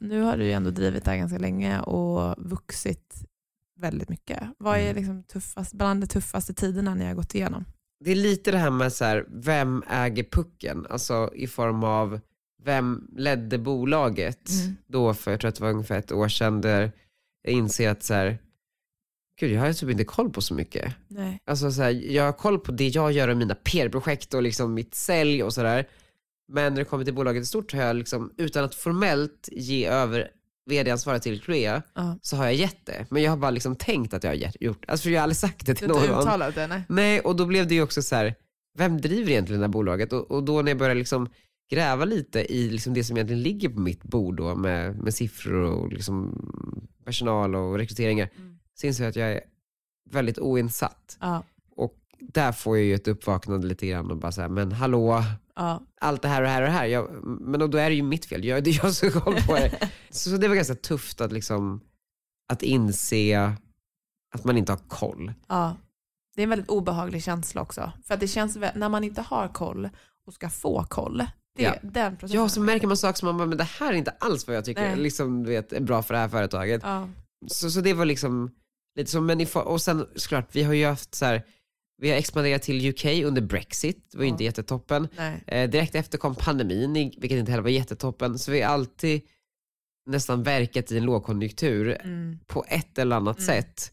[0.00, 3.14] Nu har du ju ändå drivit det här ganska länge och vuxit
[3.76, 4.42] väldigt mycket.
[4.58, 4.96] Vad är Mm.
[4.96, 7.64] liksom tuffast, bland de tuffaste tiderna ni har gått igenom?
[8.04, 10.86] Det är lite det här med så här, vem äger pucken?
[10.90, 12.20] Alltså i form av
[12.64, 14.76] vem ledde bolaget Mm.
[14.86, 16.92] då för, jag tror att det var ungefär ett år sedan, där
[17.42, 18.38] jag inser att så här,
[19.40, 20.94] gud jag har typ inte koll på så mycket.
[21.08, 21.40] Nej.
[21.46, 24.74] Alltså så här, jag har koll på det jag gör och mina PR-projekt och liksom
[24.74, 25.88] mitt sälj och sådär.
[26.48, 29.86] Men när det kommer till bolaget i stort har jag liksom, utan att formellt ge
[29.86, 30.28] över
[30.66, 32.18] vd-ansvaret till Clea, Ja.
[32.22, 33.06] så har jag gett det.
[33.10, 35.36] Men jag har bara liksom tänkt att jag har gjort, alltså för jag har aldrig
[35.36, 36.20] sagt det Du till har inte någon.
[36.22, 36.66] uttalat det?
[36.66, 36.82] Nej.
[36.88, 38.34] Nej, och då blev det ju också så här,
[38.78, 40.12] vem driver egentligen det här bolaget?
[40.12, 41.28] Och, och då när jag började liksom
[41.70, 45.62] gräva lite i liksom det som egentligen ligger på mitt bord då med, med siffror
[45.62, 46.34] och liksom
[47.04, 48.58] personal och rekryteringar, Mm.
[48.74, 49.40] så inser jag att jag är
[50.10, 51.16] väldigt oinsatt.
[51.20, 51.44] Ja.
[51.76, 55.22] Och där får jag ju ett uppvaknande lite grann och bara säga, men hallå,
[55.56, 55.82] Ja.
[56.00, 56.86] allt det här och det här och det här.
[56.86, 59.54] Jag, men då är det ju mitt fel, jag, det är jag som koll på
[59.54, 59.90] det.
[60.10, 61.80] Så, så det var ganska tufft att liksom,
[62.52, 63.52] att inse
[64.34, 65.32] att man inte har koll.
[65.48, 65.76] ja.
[66.34, 67.92] Det är en väldigt obehaglig känsla också.
[68.06, 69.88] För att det känns, när man inte har koll
[70.26, 71.18] och ska få koll,
[71.56, 71.74] det, Ja.
[71.82, 72.40] den processen.
[72.40, 74.56] Ja, så märker man saker som man bara, men det här är inte alls vad
[74.56, 74.96] jag tycker Nej.
[74.96, 76.80] liksom, du vet, är bra för det här företaget.
[76.84, 77.08] Ja.
[77.46, 78.50] Så, så det var liksom
[78.98, 81.42] lite så, men i, och sen såklart, vi har ju haft så här,
[81.98, 84.34] vi har expanderat till UK under Brexit, det var ju Ja.
[84.34, 85.08] inte jättetoppen.
[85.46, 88.38] Eh, direkt efter kom pandemin, vilket inte heller var jättetoppen.
[88.38, 89.20] Så vi har alltid
[90.06, 92.38] nästan verkat i en lågkonjunktur Mm.
[92.46, 93.46] på ett eller annat Mm.
[93.46, 93.92] sätt.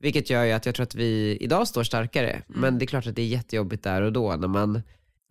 [0.00, 2.30] Vilket gör ju att jag tror att vi idag står starkare.
[2.30, 2.42] Mm.
[2.60, 4.72] Men det är klart att det är jättejobbigt där och då när man,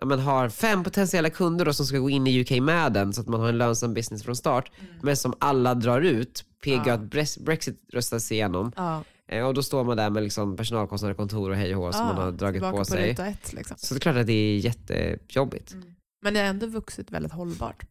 [0.01, 3.13] när man har fem potentiella kunder då som ska gå in i UK med den
[3.13, 4.71] så att man har en lönsam business från start.
[5.01, 6.93] Men som alla drar ut, PG Ja.
[6.93, 8.71] att Bre- Brexit röstas igenom.
[8.75, 9.03] Ja.
[9.27, 12.05] Eh, och då står man där med liksom personalkostnader, kontor och hej och hå som
[12.05, 13.09] man har dragit på sig.
[13.09, 13.77] ett, liksom.
[13.79, 15.75] Så det är klart att det är jättejobbigt.
[16.21, 17.85] Men det har ändå vuxit väldigt hållbart.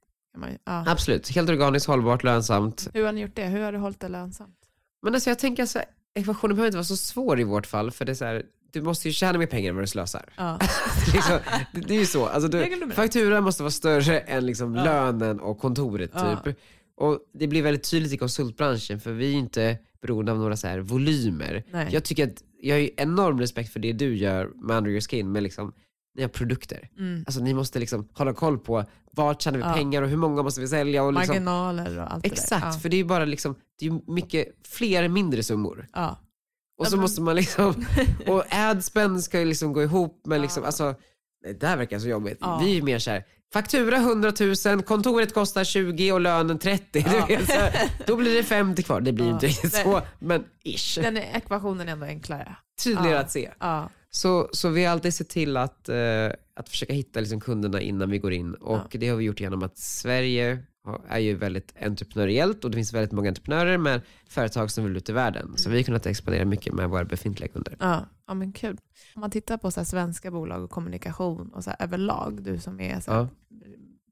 [0.64, 0.84] Ja.
[0.86, 2.88] Absolut, helt organiskt, hållbart, lönsamt.
[2.94, 3.44] Hur har ni gjort det?
[3.44, 4.56] Hur har du hållit det lönsamt?
[5.02, 7.90] Men alltså jag tänker så här, ekvationen behöver inte vara så svår i vårt fall
[7.90, 8.42] för det är så här,
[8.72, 10.32] du måste ju tjäna mer pengar än vad du slösar.
[10.36, 10.58] Ja.
[11.14, 11.38] liksom,
[11.72, 12.26] det, det är ju så.
[12.26, 14.84] Alltså, du, fakturan måste vara större än liksom Ja.
[14.84, 16.56] lönen och kontoret typ.
[16.96, 20.66] Och det blir väldigt tydligt i konsultbranschen för vi är inte beroende av några så
[20.66, 21.64] här volymer.
[21.70, 21.88] Nej.
[21.92, 25.00] Jag tycker att jag har ju enorm respekt för det du gör med Under Your
[25.00, 25.72] Skin med liksom,
[26.16, 26.88] ni har produkter.
[26.98, 27.24] Mm.
[27.26, 29.72] Alltså ni måste liksom hålla koll på vart tjänar vi Ja.
[29.74, 32.78] pengar och hur många måste vi sälja och liksom, Marginaler och allt Exakt, det där.
[32.78, 35.88] för det är ju bara liksom, det är mycket fler mindre summor.
[35.92, 36.00] Ja.
[36.00, 36.18] Ja.
[36.78, 37.86] Och Ja, så men- måste man liksom,
[38.26, 40.66] och adspend ska ju liksom gå ihop med liksom, Ja.
[40.66, 40.94] alltså,
[41.44, 42.38] det där verkar så jobbigt.
[42.40, 42.58] Ja.
[42.64, 44.32] Vi är ju mer såhär, faktura 100
[44.66, 47.04] 000, kontoret kostar 20 och lönen 30.
[47.48, 47.70] Ja.
[48.06, 49.32] Då blir det 50 kvar, det blir Ja.
[49.34, 50.98] inte riktigt så, men ish.
[51.02, 52.56] Den ekvationen är ändå enklare.
[52.84, 53.20] Tydligare Ja.
[53.20, 53.50] att se.
[53.60, 53.90] Ja.
[54.10, 55.96] Så, så vi har alltid sett till att, eh,
[56.56, 59.62] att försöka hitta liksom kunderna innan vi går in och det har vi gjort genom
[59.62, 60.58] att Sverige
[61.08, 65.08] är ju väldigt entreprenöriellt och det finns väldigt många entreprenörer med företag som vill ut
[65.08, 65.52] i världen.
[65.56, 67.76] Så vi har kunnat expandera mycket med våra befintliga kunder.
[67.80, 68.06] Ja.
[68.26, 68.78] ja, men kul.
[69.14, 73.02] Om man tittar på så svenska bolag och kommunikation och så överlag, du som är
[73.06, 73.28] Ja.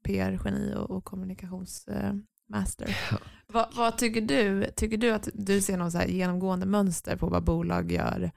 [0.03, 2.97] PR-geni och, och kommunikationsmaster.
[3.11, 3.17] Ja.
[3.47, 4.65] Vad, vad tycker du?
[4.75, 8.31] Tycker du att du ser någon så genomgående mönster på vad bolag gör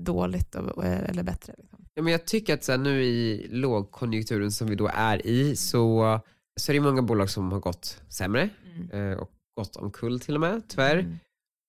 [0.00, 1.54] dåligt och, eller bättre?
[1.58, 1.84] Liksom?
[1.94, 5.56] Ja, men jag tycker att så här, nu i lågkonjunkturen som vi då är i
[5.56, 6.20] så,
[6.60, 8.50] så är det många bolag som har gått sämre
[8.92, 10.96] eh, och gått omkull till och med, tyvärr.
[10.98, 11.18] Mm.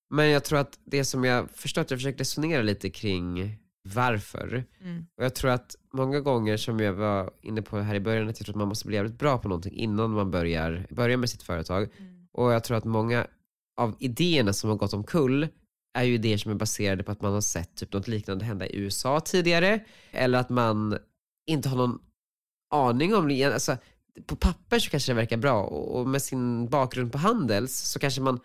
[0.09, 3.57] Men jag tror att det som jag förstår att jag försökt resonera lite kring
[3.93, 4.65] varför.
[4.81, 5.05] Mm.
[5.17, 8.39] Och jag tror att många gånger som jag var inne på här i början, att
[8.39, 11.29] jag tror att man måste bli jävligt bra på någonting innan man börjar, börjar med
[11.29, 11.89] sitt företag.
[11.97, 12.27] Mm.
[12.31, 13.27] Och jag tror att många
[13.77, 15.47] av idéerna som har gått omkull
[15.97, 18.67] är ju idéer som är baserade på att man har sett typ något liknande hända
[18.67, 19.79] i USA tidigare.
[20.11, 20.97] Eller att man
[21.47, 21.99] inte har någon
[22.73, 23.43] aning om det.
[23.43, 23.77] Alltså,
[24.25, 28.21] på papper så kanske det verkar bra och med sin bakgrund på Handels så kanske
[28.21, 28.39] man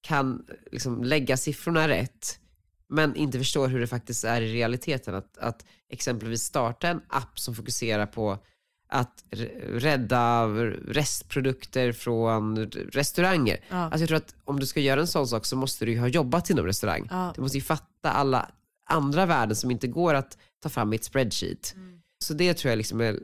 [0.00, 2.40] kan liksom lägga siffrorna rätt
[2.88, 5.14] men inte förstår hur det faktiskt är i realiteten.
[5.14, 8.38] Att, att exempelvis starta en app som fokuserar på
[8.88, 9.24] att
[9.62, 10.46] rädda
[10.88, 13.60] restprodukter från restauranger.
[13.68, 13.76] Ja.
[13.76, 15.98] Alltså jag tror att om du ska göra en sån sak så måste du ju
[15.98, 17.08] ha jobbat inom restaurang.
[17.10, 17.32] Ja.
[17.34, 18.50] Du måste ju fatta alla
[18.86, 21.72] andra värden som inte går att ta fram i ett spreadsheet.
[21.76, 22.00] Mm.
[22.18, 23.18] Så det tror jag liksom är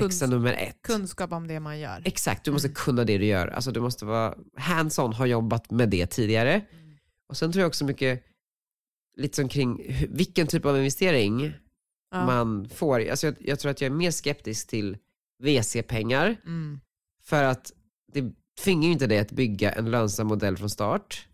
[0.00, 0.82] läxa nummer ett.
[0.82, 2.02] Kunskap om det man gör.
[2.04, 2.74] Exakt, du måste Mm.
[2.74, 3.48] kunna det du gör.
[3.48, 6.52] Alltså du måste vara hands-on, ha jobbat med det tidigare.
[6.52, 6.96] Mm.
[7.28, 8.24] Och sen tror jag också mycket
[9.16, 11.52] lite som kring vilken typ av investering
[12.10, 12.26] Ja.
[12.26, 13.08] man får.
[13.10, 14.96] Alltså jag, jag tror att jag är mer skeptisk till
[15.42, 16.80] VC-pengar Mm.
[17.24, 17.72] för att
[18.12, 18.32] det
[18.64, 21.26] tvingar ju inte dig att bygga en lönsam modell från start.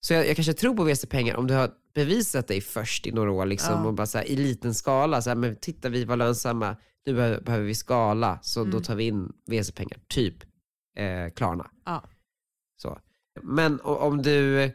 [0.00, 3.30] Så jag, jag kanske tror på VC-pengar om du har bevisat dig först i några
[3.30, 3.86] år liksom, Ja.
[3.86, 5.22] och bara så här, i liten skala.
[5.22, 6.76] Så här, men titta vi var lönsamma,
[7.06, 8.82] nu behöver, vi skala så då Mm.
[8.82, 9.98] tar vi in VC-pengar.
[10.08, 10.34] Typ
[10.96, 11.70] eh, Klarna.
[11.84, 12.02] Ja.
[12.82, 12.98] Så.
[13.42, 14.70] Men om du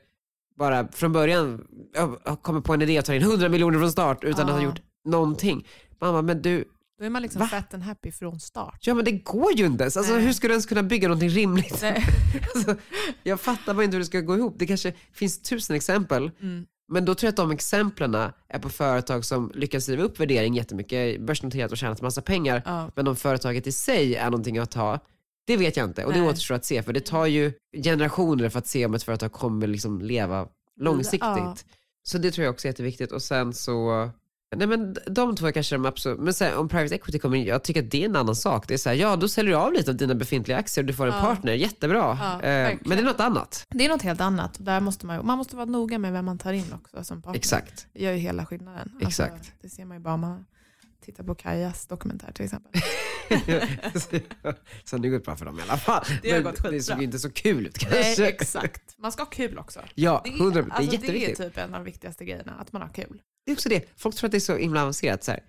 [0.56, 4.24] bara från början ja, kommer på en idé och tar in 100 miljoner från start
[4.24, 4.66] utan att ha Ja.
[4.66, 5.68] gjort någonting.
[6.02, 6.66] Mamma, men du,
[7.00, 7.48] Då är man liksom Va?
[7.48, 8.78] fat and happy från start.
[8.88, 9.98] ja men det går ju inte ens.
[9.98, 10.26] Alltså, Nej.
[10.26, 11.84] hur ska du ens kunna bygga någonting rimligt?
[12.56, 12.76] Alltså,
[13.24, 14.56] jag fattar bara inte hur det ska gå ihop.
[14.58, 16.66] Det kanske finns tusen exempel, Mm.
[16.88, 18.16] Men då tror jag att de exemplen
[18.48, 22.92] är på företag som lyckas driva upp värdering jättemycket, börsnoterat och tjänat massa pengar, Ja.
[22.96, 25.00] men om företaget i sig är någonting att ha,
[25.48, 26.06] det vet jag inte.
[26.06, 26.30] Och det Nej.
[26.30, 27.52] återstår att se, för det tar ju
[27.84, 30.48] generationer för att se om ett företag kommer liksom leva
[30.80, 31.22] långsiktigt.
[31.22, 31.56] Ja.
[32.04, 33.12] Så det tror jag också är jätteviktigt.
[33.12, 34.10] Och sen så,
[34.56, 37.46] nej men de två är kanske de absolut, men sen om private equity kommer in,
[37.46, 38.68] jag tycker att det är en annan sak.
[38.68, 40.88] Det är så här, ja då säljer du av lite av dina befintliga aktier och
[40.88, 41.22] du får en Ja.
[41.22, 42.18] partner, jättebra.
[42.22, 42.80] Ja, Eh, verkligen.
[42.90, 43.66] men det är något annat.
[43.70, 44.56] Det är något helt annat.
[44.60, 47.38] Där måste man, man måste vara noga med vem man tar in också som partner.
[47.40, 47.88] Exakt.
[47.94, 48.92] Det gör ju hela skillnaden.
[49.02, 49.34] Exakt.
[49.34, 50.46] Alltså, det ser man ju bara om man
[51.06, 52.82] tittar på Kajas dokumentär till exempel.
[54.84, 56.04] så det gått bra för dem i alla fall.
[56.22, 58.28] Det har Men gått det såg inte så kul ut Nej, kanske.
[58.28, 58.96] exakt.
[58.98, 59.80] Man ska ha kul också.
[59.96, 61.38] Ja, Det är, 100 Det är alltså, det är jätteviktigt.
[61.38, 63.22] typ en av de viktigaste grejerna, att man har kul.
[63.48, 65.24] Det är också det, folk tror att det är så himla avancerat.
[65.24, 65.40] Så här.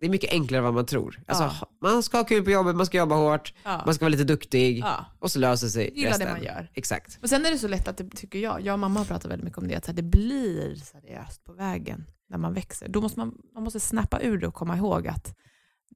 [0.00, 1.20] Det är mycket enklare än vad man tror.
[1.26, 1.68] Alltså, Ja.
[1.82, 3.82] Man ska ha kul på jobbet, man ska jobba hårt, Ja.
[3.86, 5.06] man ska vara lite duktig Ja.
[5.18, 6.30] och så löser sig Gilla det resten.
[6.32, 6.70] man gör.
[6.74, 7.18] Exakt.
[7.20, 9.44] Men sen är det så lätt att det, tycker jag, jag och mamma pratar väldigt
[9.44, 12.88] mycket om det, att det blir seriöst på vägen när man växer.
[12.88, 15.34] Då måste man, man måste snappa ur det och komma ihåg att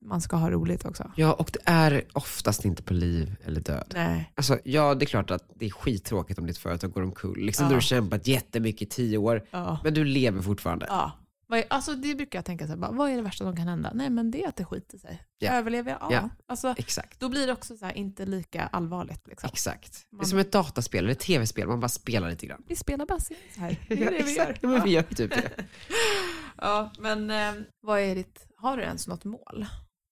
[0.00, 1.12] man ska ha roligt också.
[1.16, 3.92] Ja, och det är oftast inte på liv eller död.
[3.94, 4.32] Nej.
[4.36, 7.38] Alltså, ja, det är klart att det är skittråkigt om ditt företag går omkull.
[7.40, 7.68] Liksom Ja.
[7.68, 9.78] Du har kämpat jättemycket i tio år, Ja.
[9.84, 10.86] men du lever fortfarande.
[10.88, 11.12] Ja.
[11.50, 13.56] Vad är, alltså det brukar jag tänka så här, bara, vad är det värsta som
[13.56, 13.90] kan hända?
[13.94, 15.22] Nej men det är att det skiter sig.
[15.38, 15.52] Ja.
[15.52, 15.98] Överlever jag?
[16.02, 16.08] Ja.
[16.12, 16.30] Ja.
[16.46, 17.20] Alltså, Exakt.
[17.20, 19.26] då blir det också så här, inte lika allvarligt.
[19.28, 19.50] Liksom.
[19.52, 19.92] Exakt.
[20.11, 22.62] Det är Man- som ett dataspel eller ett tv-spel, man bara spelar lite grann.
[22.68, 23.76] Vi spelar bara så här.
[23.88, 24.58] Det är det vi gör.
[24.62, 25.50] Ja, men vi gör typ det.
[26.56, 29.66] Ja, men eh, vad är ditt, har du ens något mål?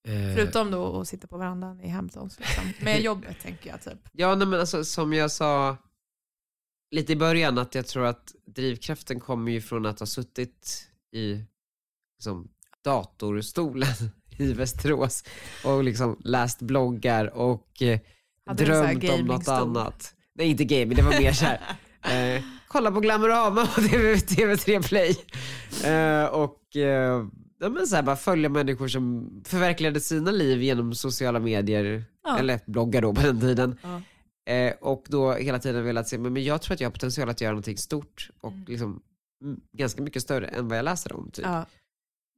[0.08, 2.38] Eh, Förutom då att sitta på verandan i Hamptons.
[2.38, 2.72] Liksom.
[2.80, 3.98] Med jobbet tänker jag typ.
[4.12, 5.76] Ja, nej, men alltså, som jag sa
[6.90, 11.44] lite i början, att jag tror att drivkraften kommer ju från att ha suttit i
[12.18, 12.48] liksom,
[12.84, 13.88] datorstolen
[14.38, 15.24] i Västerås
[15.64, 18.00] och liksom läst bloggar och eh,
[18.46, 20.14] här drömt om något annat.
[20.34, 21.60] Nej, inte gaming, det var mer såhär,
[22.36, 25.16] eh, kolla på Glamorama på TV, TV3 Play.
[25.92, 27.24] Eh, och eh,
[27.60, 32.38] ja, men så här, bara följa människor som förverkligade sina liv genom sociala medier, Ja.
[32.38, 33.78] eller bloggar då på den tiden.
[33.82, 34.02] Ja.
[34.52, 37.28] Eh, och då hela tiden velat se, men, men jag tror att jag har potential
[37.28, 38.64] att göra någonting stort och Mm.
[38.68, 39.02] liksom,
[39.72, 41.30] ganska mycket större än vad jag läser om.
[41.30, 41.44] Typ.
[41.44, 41.66] Ja.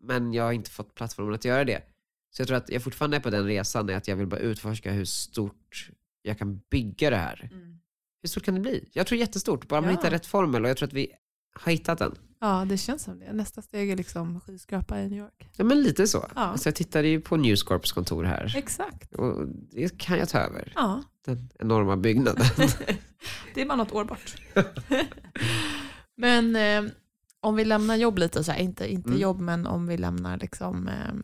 [0.00, 1.82] Men jag har inte fått plattformen att göra det.
[2.30, 4.40] Så jag tror att jag fortfarande är på den resan, är att jag vill bara
[4.40, 5.90] utforska hur stort
[6.22, 7.48] jag kan bygga det här.
[7.52, 7.78] Mm.
[8.22, 8.88] Hur stort kan det bli?
[8.92, 9.96] Jag tror jättestort, bara man Ja.
[9.96, 11.12] hittar rätt formel och jag tror att vi
[11.54, 12.14] har hittat den.
[12.40, 13.32] ja, det känns som det.
[13.32, 15.48] Nästa steg är liksom skyskrapa i New York.
[15.56, 16.18] Ja men lite så.
[16.34, 16.40] Ja.
[16.40, 19.14] Alltså, jag tittade ju på News Corps kontor här Exakt.
[19.14, 20.72] och det kan jag ta över.
[20.74, 22.46] Ja, Den enorma byggnaden.
[23.54, 24.34] det är bara något år bort.
[26.18, 26.92] men eh,
[27.40, 29.20] om vi lämnar jobb lite, så här, inte, inte Mm.
[29.20, 31.14] jobb, men om vi lämnar liksom, eh,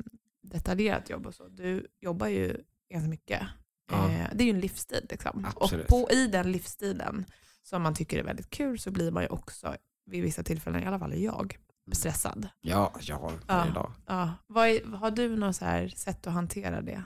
[0.43, 1.49] detaljerat jobb och så.
[1.49, 2.57] Du jobbar ju
[2.91, 3.43] ganska mycket.
[3.91, 4.11] Ja.
[4.11, 5.07] Eh, det är ju en livsstil.
[5.11, 5.47] Liksom.
[5.57, 5.85] Absolut.
[5.85, 7.25] Och på, i den livsstilen
[7.63, 9.77] som man tycker är väldigt kul så blir man ju också,
[10.07, 11.57] vid vissa tillfällen, i alla fall jag,
[11.93, 12.49] stressad.
[12.61, 13.93] ja, ja, varje dag.
[14.07, 14.33] Ja.
[14.47, 17.03] Vad är, har du något så här sätt att hantera det?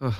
[0.00, 0.14] Oh.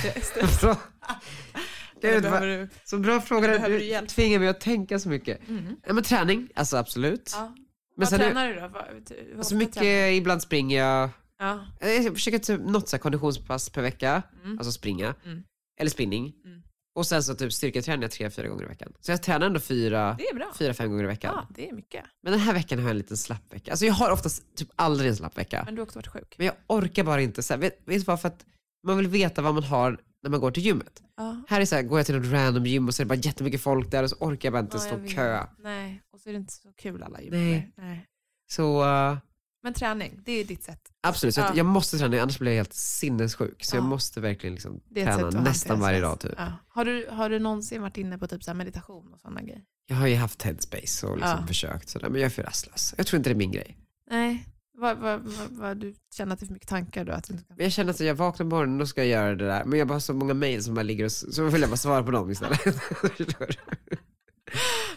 [0.00, 0.32] Stress?
[2.02, 2.68] Gud, vad, du...
[2.84, 5.48] så bra fråga, du du tvingar mig att tänka så mycket.
[5.48, 5.76] Mm.
[5.86, 7.30] Ja, men träning, alltså absolut.
[7.34, 7.54] Ja.
[7.96, 8.68] Men Vad tränar du då?
[8.68, 11.66] Vad, hur Alltså mycket, tränar ibland springer jag, Ja.
[11.80, 14.58] jag försöker typ något så här konditionspass per vecka, Mm.
[14.58, 15.42] alltså springa, Mm.
[15.80, 16.32] eller spinning.
[16.44, 16.62] Mm.
[16.94, 18.92] Och sen så typ styrketränar jag tre, fyra gånger i veckan.
[19.00, 20.18] Så jag tränar ändå fyra,
[20.58, 21.32] fyra fem gånger i veckan.
[21.36, 22.04] Ja, det är mycket.
[22.22, 23.70] Men den här veckan har jag en liten slapp vecka.
[23.70, 25.62] Alltså jag har oftast typ aldrig en slapp vecka.
[25.64, 26.34] Men du har också varit sjuk.
[26.38, 27.42] Men jag orkar bara inte.
[27.42, 28.20] Så här, vet, vet vad?
[28.20, 28.44] För att
[28.86, 31.02] man vill veta vad man har när man går till gymmet.
[31.16, 31.42] Ja.
[31.48, 33.14] Här är så här, går jag till något random gym och så är det bara
[33.14, 35.46] jättemycket folk där och så orkar jag bara inte Ja, stå kö.
[35.58, 37.30] Nej, och så är det inte så kul alla gym.
[37.34, 37.72] Nej.
[37.76, 38.06] Nej.
[38.50, 39.18] Så uh,
[39.62, 40.80] Men träning, det är ditt sätt.
[41.02, 41.52] absolut, så Ja.
[41.56, 43.64] jag måste träna annars blir jag helt sinnessjuk.
[43.64, 43.80] Så Ja.
[43.80, 46.32] jag måste verkligen liksom träna nästan varje dag typ.
[46.68, 49.62] Har, du, har du någonsin varit inne på typ så meditation och sådana grejer?
[49.86, 52.94] Jag har ju haft headspace och liksom försökt sådär, men jag är för rastlös.
[52.96, 53.76] Jag tror inte det är min grej.
[54.10, 54.46] Nej.
[54.80, 57.12] Vad, vad, vad, vad, du känner att det är för mycket tankar då?
[57.12, 57.56] Att du inte kan...
[57.58, 59.88] Jag känner att jag vaknar på morgonen och ska jag göra det där, men jag
[59.88, 62.10] bara har så många mejl som bara ligger och så vill jag bara svara på
[62.10, 62.60] dem istället.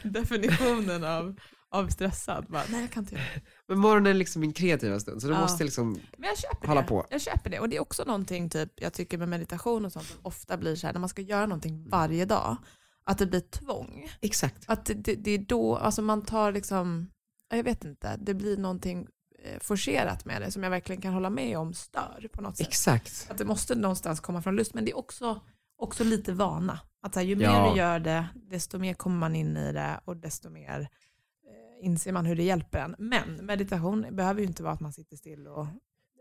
[0.04, 1.36] Definitionen av,
[1.72, 2.46] av stressad.
[2.50, 3.42] Bara, nej, jag kan inte göra det.
[3.68, 5.42] men morgonen är liksom min kreativa stund, så då Ja.
[5.42, 6.88] måste jag liksom, Men jag köper Hålla det.
[6.88, 7.06] på.
[7.10, 7.60] Jag köper det.
[7.60, 10.76] Och det är också någonting typ, jag tycker med meditation och sånt som ofta blir
[10.76, 12.58] så här när man ska göra någonting varje dag,
[13.06, 14.10] att det blir tvång.
[14.22, 14.64] exakt.
[14.68, 17.10] Att det, det, det är då, alltså man tar liksom,
[17.50, 19.08] ja, jag vet inte, det blir någonting
[19.60, 22.68] forcerat med det som jag verkligen kan hålla med om stör på något sätt.
[22.68, 23.28] Exakt.
[23.30, 25.42] Att det måste någonstans komma från lust, men det är också,
[25.78, 26.80] också lite vana.
[27.02, 27.72] Att här, ju mer Ja.
[27.72, 32.12] du gör det, desto mer kommer man in i det och desto mer eh, inser
[32.12, 32.96] man hur det hjälper en.
[32.98, 35.68] Men meditation behöver ju inte vara att man sitter still och,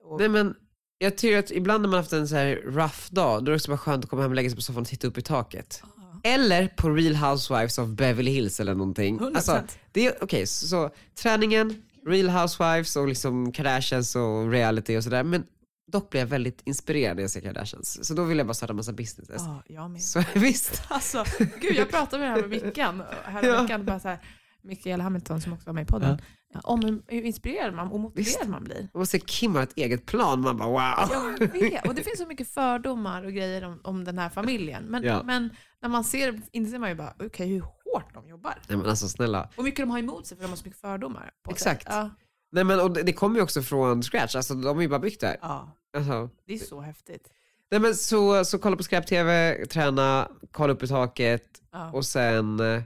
[0.04, 0.54] och Nej men,
[0.98, 3.56] jag tycker att ibland när man haft en så här rough dag, då är det
[3.56, 5.22] också bara skönt att komma hem och lägga sig på soffan och titta upp i
[5.22, 5.82] taket.
[6.24, 9.18] Eller på Real Housewives of Beverly Hills eller någonting.
[9.20, 9.37] 100%.
[9.37, 15.04] Alltså, det är, okej, så, så träningen, Real Housewives och liksom Kardashians och reality och
[15.04, 15.24] sådär.
[15.24, 15.44] Men
[15.92, 18.06] dock blir jag väldigt inspirerad när jag ser Kardashians.
[18.06, 19.42] Så då vill jag bara starta massa businesses.
[19.46, 20.02] Ja, jag med.
[20.02, 20.82] Så visst.
[20.88, 21.24] Alltså,
[21.60, 24.18] gud, jag pratade med det här med Mickan häromveckan, bara så här,
[24.62, 26.18] Mikael Hamilton som också var med i podden,
[26.62, 28.44] om hur, inspirerad man och motiverad Visst.
[28.48, 28.88] man blir.
[28.92, 31.38] Och se Kim har ett eget plan, man bara wow.
[31.40, 34.84] Jag vet, och det finns så mycket fördomar och grejer om, om den här familjen.
[34.84, 35.22] Men, Ja.
[35.22, 35.50] men
[35.82, 37.62] när man ser inser man ju bara, okej hur
[37.92, 38.55] hårt de jobbar.
[38.68, 39.48] Nej men alltså snälla.
[39.57, 41.31] Och mycket de har emot sig för de har så mycket fördomar.
[41.50, 41.87] Exakt.
[41.90, 42.11] Ja,
[42.52, 44.98] Nej men och det, det kommer ju också från scratch, alltså de har ju bara
[44.98, 45.37] byggt det här.
[45.42, 47.28] ja, Alltså, det är så häftigt.
[47.70, 51.90] Nej men så, så kolla på skräp-tv, träna, kolla upp i taket Ja.
[51.92, 52.83] och sen eh,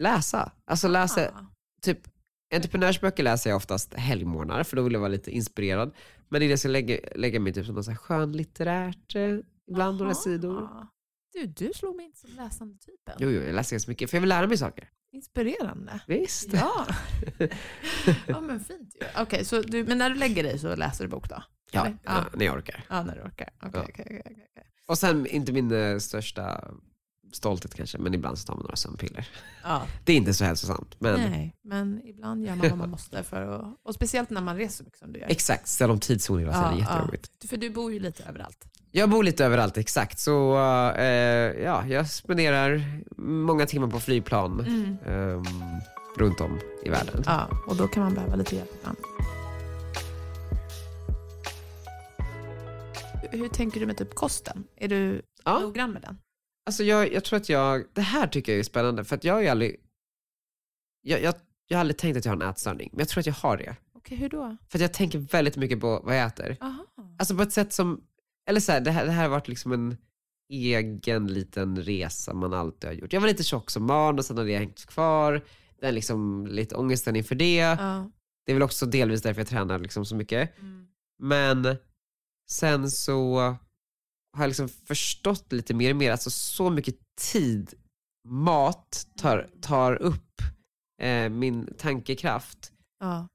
[0.00, 0.52] läsa.
[0.64, 1.30] Alltså läsa, Ja.
[1.82, 1.98] typ
[2.54, 5.94] entreprenörsböcker läser jag oftast helgmorgnar för då vill jag vara lite inspirerad.
[6.28, 9.38] Men det ska jag lägga, lägga mig typ som skönlitterärt eh,
[9.70, 10.68] ibland några sidor.
[11.34, 13.14] Du, du slog mig inte som läsande typen.
[13.18, 14.88] Jo, jo, jag läser ganska mycket för jag vill lära mig saker.
[15.12, 16.00] Inspirerande.
[16.06, 16.52] Visst.
[16.52, 16.86] Ja.
[18.26, 18.96] ja men fint
[19.38, 19.44] ju.
[19.44, 21.42] Så du, men när du lägger dig så läser du bok då?
[21.70, 22.24] Ja, ja.
[22.34, 22.84] när jag orkar.
[22.88, 23.48] Ja, när du orkar.
[23.62, 23.82] Okej, Ja.
[23.88, 24.70] okej, okej, okej.
[24.86, 26.70] Och sen inte min eh, största
[27.34, 29.28] stolthet kanske, men ibland så tar man några sömnpiller.
[29.64, 29.82] Ja.
[30.04, 30.94] Det är inte så hälsosamt.
[30.98, 34.56] Men Nej, men ibland gör man vad man måste för att, och speciellt när man
[34.56, 35.26] reser mycket som du gör.
[35.30, 37.30] exakt, ställa om tidszon hela tiden, jättejobbigt.
[37.42, 37.48] ja.
[37.48, 38.64] För du bor ju lite överallt.
[38.90, 40.18] Jag bor lite överallt, exakt.
[40.18, 40.56] Så
[40.96, 41.04] eh,
[41.64, 42.82] ja, jag spenderar
[43.16, 44.60] många timmar på flygplan
[45.06, 45.42] ehm,
[46.18, 47.22] runt om i världen.
[47.26, 48.96] Ja, och då kan man behöva lite hjälp ibland.
[53.32, 54.64] Hur tänker du med typ kosten?
[54.76, 55.58] Är du Ja.
[55.58, 56.18] noggrann med den?
[56.66, 59.34] Alltså jag, jag tror att jag, det här tycker jag är spännande för att jag
[59.34, 59.76] har ju aldrig,
[61.02, 61.34] jag, jag,
[61.66, 63.56] jag har aldrig tänkt att jag har en ätstörning, men jag tror att jag har
[63.56, 63.76] det.
[63.94, 64.56] Okej, hur då?
[64.68, 66.56] För att jag tänker väldigt mycket på vad jag äter.
[66.60, 66.86] Aha.
[67.18, 68.04] Alltså på ett sätt som,
[68.48, 69.96] eller så här, det, här, det här har varit liksom en
[70.48, 73.12] egen liten resa man alltid har gjort.
[73.12, 75.44] Jag var lite tjock som barn och sen hade jag hängt kvar,
[75.80, 77.56] den liksom lite ångesten inför det.
[77.56, 78.10] Ja.
[78.46, 80.58] Det är väl också delvis därför jag tränar liksom så mycket.
[80.58, 80.86] Mm.
[81.18, 81.76] Men
[82.50, 83.56] sen så
[84.34, 86.96] har jag liksom förstått lite mer och mer, alltså så mycket
[87.32, 87.74] tid
[88.28, 90.40] mat tar, tar upp
[91.02, 92.72] eh, min tankekraft.
[93.00, 93.28] Ja.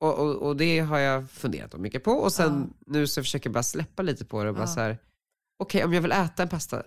[0.00, 3.48] Och, och, och det har jag funderat om mycket på och sen nu så försöker
[3.48, 4.66] jag bara släppa lite på det och bara Ja.
[4.74, 4.98] så här.
[5.62, 6.82] okej om jag vill äta en pasta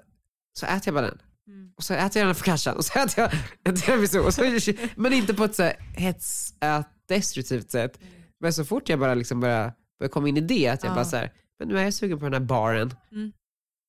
[0.59, 1.21] så äter jag bara den.
[1.47, 1.73] Mm.
[1.77, 3.31] Och så äter jag den focaccian och så äter jag
[3.63, 4.19] en tiramisu.
[4.19, 4.41] Och så,
[4.95, 5.63] men inte på ett så
[6.61, 7.99] här destruktivt sätt.
[8.39, 10.95] Men så fort jag bara liksom börjar, börjar komma in i det, att jag Ja.
[10.95, 12.93] bara så här, men nu är jag sugen på den här baren.
[13.11, 13.31] Mm.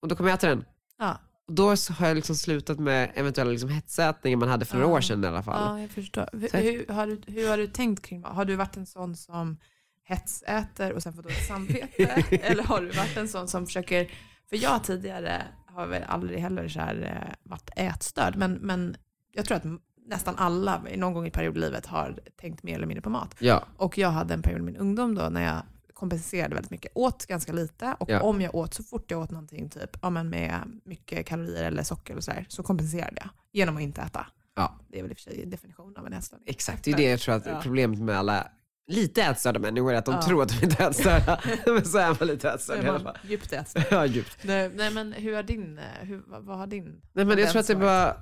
[0.02, 0.64] Och då kommer jag äta den.
[0.98, 1.18] Ja.
[1.48, 4.96] Och då har jag liksom slutat med eventuella liksom hetsätningar man hade för några Ja.
[4.96, 5.76] år sedan i alla fall.
[5.78, 6.28] ja, jag förstår.
[6.32, 9.56] Hur, hur, har du, hur har du tänkt kring Har du varit en sån som
[10.04, 12.24] hetsäter och sen får dåligt samvete?
[12.42, 14.10] Eller har du varit en sån som försöker...
[14.48, 18.96] För jag tidigare har väl aldrig heller så här, eh, varit ätstörd, men, men
[19.32, 19.64] jag tror att
[20.06, 23.36] nästan alla någon gång i period i livet har tänkt mer eller mindre på mat.
[23.38, 25.62] Ja, Och jag hade en period i min ungdom då när jag
[26.00, 26.92] kompenserade väldigt mycket.
[26.94, 28.20] Åt ganska lite och Ja.
[28.20, 31.82] om jag åt så fort jag åt någonting typ, ja, men med mycket kalorier eller
[31.82, 34.26] socker och så, här, så kompenserade jag genom att inte äta.
[34.56, 34.78] Ja.
[34.88, 36.44] Det är väl i och för sig definitionen av en ätstörning.
[36.48, 36.84] exakt.
[36.84, 37.60] Det är det jag tror att Ja.
[37.62, 38.46] problemet med alla
[38.86, 40.22] lite ätstörda människor är att de Ja.
[40.22, 41.40] tror att de inte är ätstörda.
[41.66, 43.18] men så är man lite ätstörd i alla fall.
[43.24, 43.84] Djupt ätstörd.
[43.90, 44.36] Ja, djupt.
[44.42, 47.66] Nej, nej men hur har din, hur, vad, har din Nej men jag tror att
[47.66, 48.16] det bara,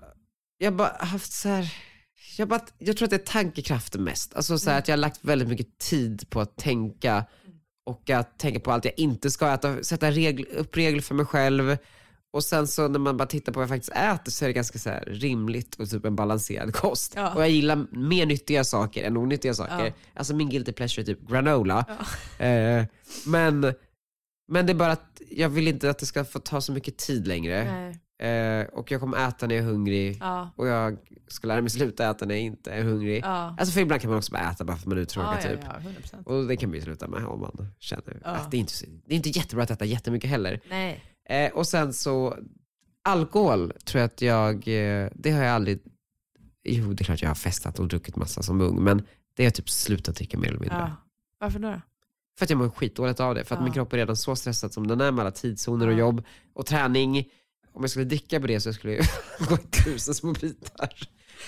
[0.58, 1.72] jag har bara haft så här,
[2.38, 4.34] jag, bara, jag tror att det är tankekraften mest.
[4.34, 4.78] Alltså så här, Mm.
[4.82, 7.24] att jag har lagt väldigt mycket tid på att tänka
[7.88, 11.26] och att tänka på allt jag inte ska äta, sätta regl, upp regler för mig
[11.26, 11.76] själv.
[12.30, 14.52] Och sen så när man bara tittar på vad jag faktiskt äter så är det
[14.52, 17.12] ganska så rimligt och typ en balanserad kost.
[17.16, 17.34] Ja.
[17.34, 19.84] Och jag gillar mer nyttiga saker än onyttiga saker.
[19.84, 19.92] Ja.
[20.14, 21.84] Alltså min guilty pleasure är typ granola.
[22.38, 22.44] Ja.
[22.44, 22.84] Eh,
[23.26, 23.74] men,
[24.48, 26.96] men det är bara att jag vill inte att det ska få ta så mycket
[26.96, 27.72] tid längre.
[27.72, 27.98] Nej.
[28.18, 30.16] Eh, och jag kommer äta när jag är hungrig.
[30.20, 30.50] Ja.
[30.56, 33.22] Och jag ska lära mig sluta äta när jag inte är hungrig.
[33.24, 33.54] Ja.
[33.58, 35.50] Alltså för ibland kan man också bara äta bara för att man är uttråkad Ja,
[35.50, 35.60] ja, typ.
[35.64, 36.24] ja, 100%.
[36.24, 38.72] Och det kan man ju sluta med om man känner att det är inte,
[39.06, 40.60] det är inte jättebra att äta jättemycket heller.
[40.70, 41.04] Nej.
[41.28, 42.36] Eh, och sen så,
[43.04, 45.80] alkohol tror jag att jag, eh, det har jag aldrig,
[46.64, 48.98] jo det är klart jag har festat och druckit massa som ung, men
[49.36, 50.92] det har jag typ slutat dricka mer eller mindre.
[51.40, 51.80] Varför då?
[52.38, 54.72] För att jag mår skitdåligt av det, för att min kropp är redan så stressad
[54.72, 57.24] som den är med alla tidszoner och jobb och träning.
[57.72, 59.06] Om jag skulle dricka på det så skulle jag
[59.48, 60.92] gå i tusen små bitar.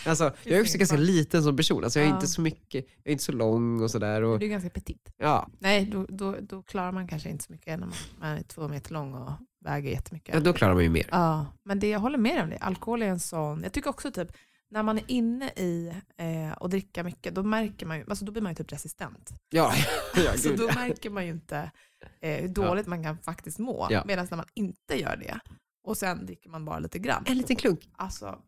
[0.06, 2.16] Alltså, jag är också ganska liten som person, alltså, jag är Ja.
[2.16, 4.22] inte så mycket, jag är inte så lång och sådär.
[4.22, 5.12] Och, Du är ganska petit.
[5.16, 5.48] ja.
[5.58, 8.68] Nej, då, då, då klarar man kanske inte så mycket när man, man är två
[8.68, 9.32] meter lång och
[9.64, 10.34] väger jättemycket.
[10.34, 11.06] ja, då klarar man ju mer.
[11.10, 12.56] Ja, men det jag håller med om det.
[12.58, 14.32] Alkohol är en sån, jag tycker också typ
[14.70, 18.32] när man är inne i eh, och dricka mycket, då märker man ju, alltså då
[18.32, 19.30] blir man ju typ resistent.
[19.50, 19.72] Ja,
[20.16, 20.74] ja så då ja.
[20.74, 21.70] märker man ju inte
[22.20, 23.86] eh, hur dåligt man kan faktiskt må.
[23.90, 24.02] Ja.
[24.06, 25.38] Medan när man inte gör det
[25.90, 27.24] och sen dricker man bara lite grann.
[27.26, 27.88] En liten klunk.
[27.96, 28.38] Alltså,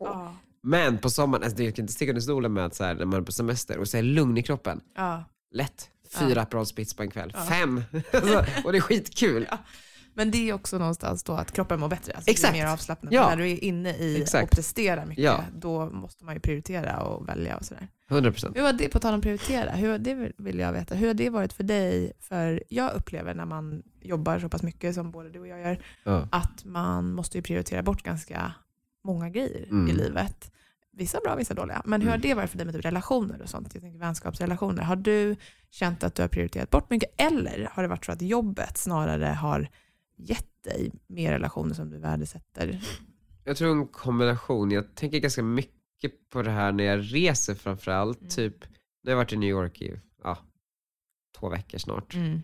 [0.00, 2.94] ja, Men på sommaren, alltså, jag kan inte sticka under stolen med att så här,
[2.94, 4.80] när man är på semester och så är lugn i kroppen.
[4.96, 5.24] ja.
[5.52, 5.90] Lätt.
[6.12, 6.42] Fyra Ja.
[6.42, 7.32] Aperol Spritz på en kväll.
[7.34, 7.44] Ja.
[7.44, 7.82] Fem!
[8.12, 9.46] alltså, och det är skitkul.
[9.50, 9.58] Ja.
[10.14, 12.12] Men det är också någonstans då att kroppen mår bättre.
[12.12, 12.52] Alltså Exakt.
[12.54, 13.12] Det är mer avslappnat.
[13.12, 13.28] Ja.
[13.28, 14.44] När du är inne i Exakt.
[14.44, 15.44] och presterar mycket, Ja.
[15.54, 17.88] då måste man ju prioritera och välja och sådär.
[18.10, 18.56] 100 procent.
[18.56, 21.30] Hur har det, på tal om prioritera, hur det vill jag veta, hur har det
[21.30, 22.12] varit för dig?
[22.20, 25.78] För jag upplever när man jobbar så pass mycket som både du och jag gör,
[26.04, 26.28] Ja.
[26.32, 28.52] att man måste ju prioritera bort ganska
[29.04, 29.88] många grejer Mm.
[29.88, 30.52] i livet.
[30.92, 31.82] Vissa bra, vissa dåliga.
[31.84, 32.28] Men hur har Mm.
[32.28, 33.70] det varit för dig med typ relationer och sånt?
[33.74, 34.82] Jag tänker vänskapsrelationer.
[34.82, 35.36] Har du
[35.70, 37.10] känt att du har prioriterat bort mycket?
[37.20, 39.68] Eller har det varit så att jobbet snarare har
[40.20, 42.80] gett dig mer relationer som du värdesätter?
[43.44, 44.70] Jag tror en kombination.
[44.70, 48.20] Jag tänker ganska mycket på det här när jag reser framförallt.
[48.20, 48.30] Mm.
[48.30, 48.64] Typ,
[49.02, 50.38] när jag har varit i New York i ja,
[51.38, 52.14] två veckor snart.
[52.14, 52.42] Mm.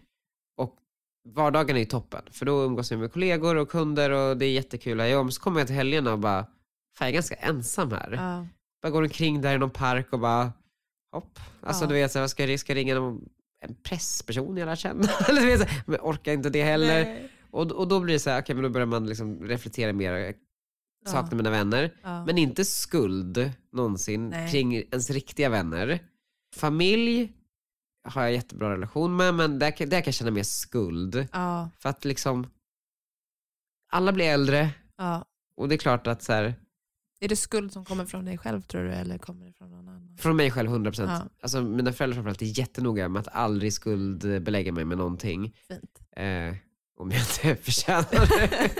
[1.28, 4.50] Vardagen är ju toppen, för då umgås jag med kollegor och kunder och det är
[4.52, 5.34] jättekul att.
[5.34, 6.42] Så kommer jag till helgerna och bara,
[6.98, 8.12] fan jag är ganska ensam här.
[8.12, 8.46] Ja.
[8.82, 10.52] Bara går omkring där i någon park och bara,
[11.12, 11.38] hopp.
[11.60, 11.88] Alltså Ja.
[11.88, 13.28] du vet, så här, ska jag ska jag ringa någon,
[13.60, 15.08] en pressperson jag lär känna?
[15.28, 17.04] Eller du vet, så här, men jag orkar inte det heller.
[17.04, 17.30] Nej.
[17.56, 20.34] Och, och då blir det så här, okej men då börjar man liksom reflektera mer.
[21.04, 21.10] Ja.
[21.12, 21.94] saknar mina vänner.
[22.02, 22.24] Ja.
[22.26, 24.50] Men inte skuld någonsin Nej.
[24.52, 25.98] kring ens riktiga vänner.
[26.56, 27.32] Familj
[28.08, 31.28] har jag jättebra relation med men där, kan- där kan jag känna mer skuld.
[31.32, 32.46] ja, För att liksom,
[33.92, 35.24] alla blir äldre ja.
[35.56, 36.54] och det är klart att så här,
[37.20, 39.88] Är det skuld som kommer från dig själv tror du eller kommer det från någon
[39.88, 40.16] annan?
[40.18, 41.02] från mig själv 100%.
[41.08, 41.22] Ja.
[41.42, 45.54] Alltså mina föräldrar framförallt är jättenoga med att aldrig skuldbelägga mig med någonting.
[45.68, 46.00] Fint.
[46.16, 46.54] Eh,
[46.96, 48.70] om jag inte förtjänar det.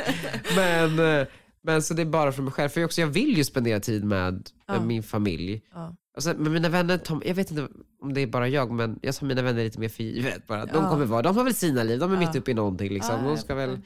[0.57, 1.27] men, eh,
[1.63, 2.69] men så det är bara för mig själv.
[2.69, 4.81] För jag, också, jag vill ju spendera tid med, med Ja.
[4.81, 5.63] min familj.
[5.75, 5.97] Ja.
[6.15, 7.69] Alltså, men mina vänner, Tom, jag vet inte
[8.03, 10.47] om det är bara jag, men jag tar mina vänner lite mer för givet.
[10.47, 10.67] Bara.
[10.67, 12.93] De, kommer vara, de har väl sina liv, de är mitt uppe i någonting.
[12.93, 13.25] Liksom.
[13.25, 13.79] De ska väl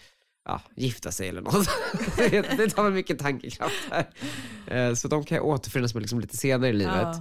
[0.45, 1.69] ja, gifta sig eller något.
[2.57, 4.09] det tar väl mycket tankekraft här.
[4.67, 7.17] Eh, så de kan jag återförenas med liksom lite senare i livet.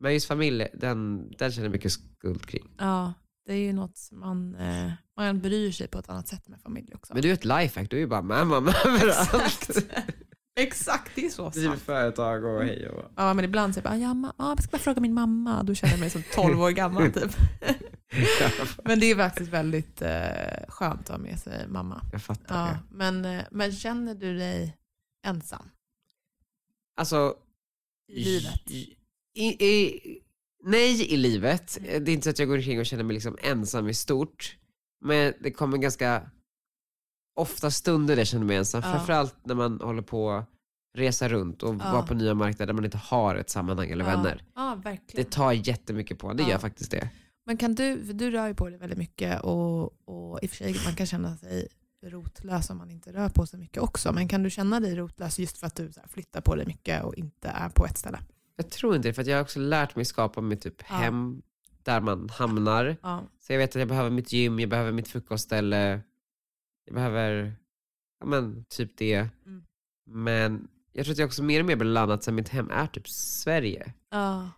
[0.00, 2.70] Men just familj, den, den känner jag mycket skuld kring.
[2.78, 3.12] ja,
[3.46, 6.60] det är ju något som man, eh, man bryr sig på ett annat sätt med
[6.60, 7.12] familj också.
[7.14, 9.70] Men du är ett lifehack, du är ju bara med mamma överallt.
[10.56, 11.10] Exakt.
[11.14, 11.82] Det är så Driver sant.
[11.82, 14.70] företag och hej och Ja, men ibland säger jag bara, ja, ma- ja, jag ska
[14.70, 15.62] bara fråga min mamma.
[15.62, 17.36] Då känner jag mig som 12 år gammal typ.
[18.84, 20.18] Men det är faktiskt väldigt eh,
[20.68, 22.02] skönt att ha med sig mamma.
[22.12, 22.78] Jag fattar Ja, det.
[22.90, 24.76] men, eh, men känner du dig
[25.26, 25.70] ensam
[26.96, 27.34] Alltså,
[28.08, 28.70] i livet?
[28.70, 28.96] I,
[29.66, 30.20] i,
[30.64, 31.78] nej i livet.
[31.82, 34.56] Det är inte så att jag går omkring och känner mig liksom ensam i stort.
[35.04, 36.30] Men det kommer ganska
[37.40, 38.82] ofta stunder där jag känner mig ensam.
[38.84, 38.92] Ja.
[38.92, 40.48] Framförallt när man håller på att
[40.96, 41.92] resa runt och Ja.
[41.92, 44.42] vara på nya marknader där man inte har ett sammanhang eller vänner.
[44.54, 45.24] Ja, verkligen.
[45.24, 46.48] Det tar jättemycket på det Ja.
[46.48, 47.10] gör faktiskt det.
[47.46, 50.56] Men kan du, du rör ju på dig väldigt mycket och, och i och för
[50.56, 51.68] sig man kan känna sig
[52.06, 54.12] rotlös om man inte rör på sig mycket också.
[54.12, 57.14] Men kan du känna dig rotlös just för att du flyttar på dig mycket och
[57.14, 58.18] inte är på ett ställe?
[58.56, 60.94] Jag tror inte det, för att jag har också lärt mig skapa mitt typ Ja.
[60.94, 61.42] hem
[61.82, 62.96] där man hamnar.
[63.02, 63.22] Ja.
[63.40, 66.00] Så jag vet att jag behöver mitt gym, jag behöver mitt frukostställe.
[66.84, 67.56] Jag behöver,
[68.20, 69.28] ja men typ det.
[69.46, 69.64] Mm.
[70.06, 73.08] Men jag tror att jag också mer och mer belandat sen mitt hem är typ
[73.08, 73.92] Sverige.
[74.10, 74.50] Ja.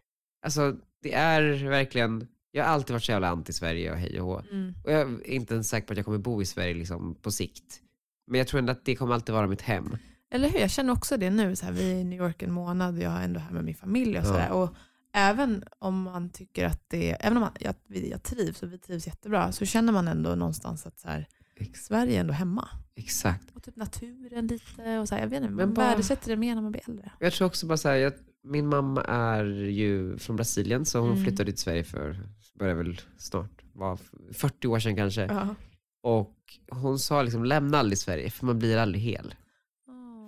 [0.43, 4.43] Alltså det är verkligen, jag har alltid varit så jävla anti-Sverige och hej och hå.
[4.51, 4.75] Mm.
[4.85, 7.31] Och jag är inte ens säker på att jag kommer bo i Sverige liksom på
[7.31, 7.83] sikt.
[8.27, 9.97] Men jag tror ändå att det kommer alltid vara mitt hem.
[10.37, 10.59] Eller hur?
[10.61, 11.57] Jag känner också det nu.
[11.57, 13.65] Så här, vi är i New York en månad och jag är ändå här med
[13.65, 14.19] min familj.
[14.19, 14.29] Och Ja.
[14.29, 14.51] så där.
[14.51, 14.75] Och
[15.13, 19.07] även om man tycker att det även om man, jag, jag trivs och vi trivs
[19.07, 21.27] jättebra så känner man ändå någonstans att så här,
[21.75, 22.69] Sverige är ändå hemma.
[22.95, 23.45] Exakt.
[23.55, 24.99] Och typ naturen lite.
[24.99, 26.83] Och så här, jag vet inte, Men man bara- värdesätter det mer när man blir
[26.91, 27.13] äldre.
[27.21, 28.13] Jag tror också bara så här, jag,
[28.45, 31.25] min mamma är ju från Brasilien så hon Mm.
[31.25, 32.21] flyttade till Sverige för,
[32.59, 33.99] börjar väl snart, var
[34.33, 35.23] 40 år sedan kanske.
[35.27, 35.55] Ja.
[36.03, 36.35] Och
[36.71, 39.35] hon sa liksom lämna aldrig Sverige för man blir aldrig hel.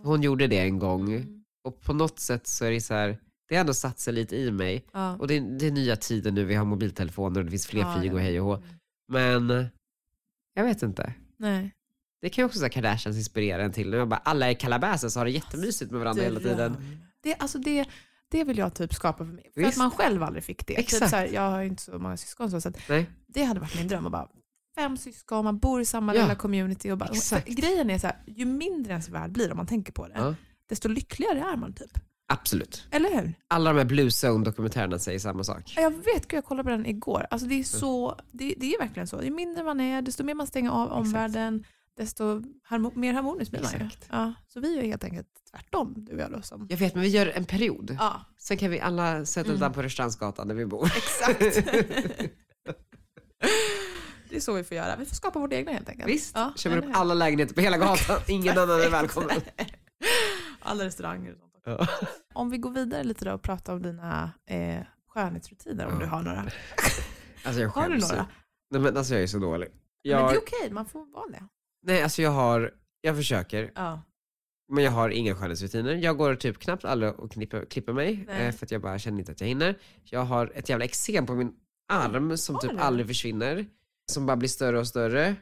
[0.05, 1.45] Hon gjorde det en gång Mm.
[1.65, 3.19] och på något sätt så är det så här,
[3.49, 4.85] det har ändå satt sig lite i mig.
[4.93, 5.17] Ja.
[5.17, 7.97] Och det det är nya tider nu, vi har mobiltelefoner och det finns fler Ja,
[8.01, 8.63] flyg och hej och hå.
[9.09, 9.67] Men
[10.55, 11.15] jag vet inte.
[11.37, 11.75] Nej.
[12.21, 13.91] Det kan ju också så här Kardashians inspirera en till.
[14.07, 16.77] Bara, alla är Calabasas och har det jättemysigt med varandra hela tiden.
[17.23, 17.85] Det, alltså det,
[18.31, 19.51] det vill jag typ skapa för mig.
[19.55, 19.73] För Visst.
[19.73, 20.75] att man själv aldrig fick det.
[20.75, 21.11] Typ Exakt.
[21.11, 23.07] så här, jag har ju inte så många syskon så att Nej.
[23.27, 24.07] det hade varit min dröm.
[24.07, 24.29] att bara,
[24.79, 26.23] fem syskon, man bor i samma Ja.
[26.23, 26.91] lilla community.
[26.91, 27.49] Och bara, Exakt.
[27.49, 30.35] grejen är så här, ju mindre ens värld blir om man tänker på det, Ja.
[30.69, 31.91] desto lyckligare är man typ.
[32.31, 32.87] Absolut.
[32.91, 33.35] Eller hur?
[33.49, 35.73] Alla de här Blue Zone-dokumentärerna säger samma sak.
[35.77, 37.27] Jag vet, jag kollade på den igår.
[37.31, 39.23] Alltså det, är så, det, det är verkligen så.
[39.23, 41.65] Ju mindre man är, desto mer man stänger av omvärlden,
[41.97, 43.89] desto harmo, mer harmonisk blir man ju.
[44.11, 46.31] Ja, så vi är helt enkelt tvärtom, du och jag.
[46.33, 47.97] Då, som, Jag vet, men vi gör en period.
[48.01, 49.63] ja, Sen kan vi alla sätta Mm.
[49.63, 49.73] mm.
[49.73, 50.87] på Rörstrandsgatan där vi bor.
[50.97, 51.43] exakt.
[54.31, 54.97] det är så vi får göra.
[54.97, 56.09] Vi får skapa vårt egna helt enkelt.
[56.09, 56.93] Visst, Ja, köper upp hur?
[56.93, 58.21] alla lägenheter på hela gatan.
[58.29, 59.41] Ingen annan är välkommen.
[60.61, 61.53] Alla restauranger och sånt.
[61.65, 61.87] Ja.
[62.35, 65.99] Om vi går vidare lite då och pratar om dina eh, skönhetsrutiner, om Ja.
[66.01, 66.45] du har några.
[67.45, 68.27] Alltså jag Har du några?
[68.71, 69.69] Nej men alltså jag är så dålig.
[69.69, 71.43] Men Jag, det är okej, man får vara det.
[71.83, 74.03] nej alltså jag har, jag försöker, Ja.
[74.73, 75.95] men jag har inga skönhetsrutiner.
[75.95, 78.47] Jag går typ knappt aldrig och klipper, klipper mig, Nej.
[78.47, 79.79] eh, för att jag bara känner inte att jag hinner.
[80.05, 81.53] Jag har ett jävla eksem på min
[81.93, 82.79] arm som Har typ du?
[82.79, 83.67] aldrig försvinner,
[84.13, 85.37] som bara blir större och större.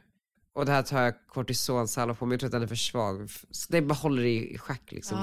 [0.53, 3.29] Och det här tar jag kortisonsalva på, men jag tror att den är för svag.
[3.69, 5.17] Det bara håller i schack liksom.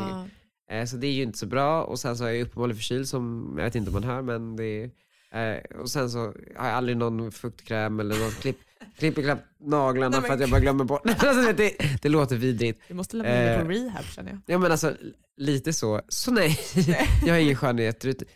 [0.68, 0.74] Ja.
[0.76, 3.08] Eh, Så det är ju inte så bra och sen så är jag uppenbarligen förkyld
[3.08, 4.90] som, jag vet inte om man hör men det
[5.30, 6.18] är, eh, och sen så
[6.56, 8.58] har jag aldrig någon fuktkräm eller någon klipp,
[8.98, 11.02] klipper knappt naglarna Nej, men för att jag bara glömmer bort.
[11.06, 11.72] alltså, det,
[12.02, 12.80] det låter vidrigt.
[12.88, 13.68] Du måste lämna in dig på Eh.
[13.68, 14.40] rehab känner jag.
[14.46, 14.96] Ja men alltså
[15.36, 16.58] lite så, så nej,
[17.26, 18.28] jag har ingen skönhetsrutin.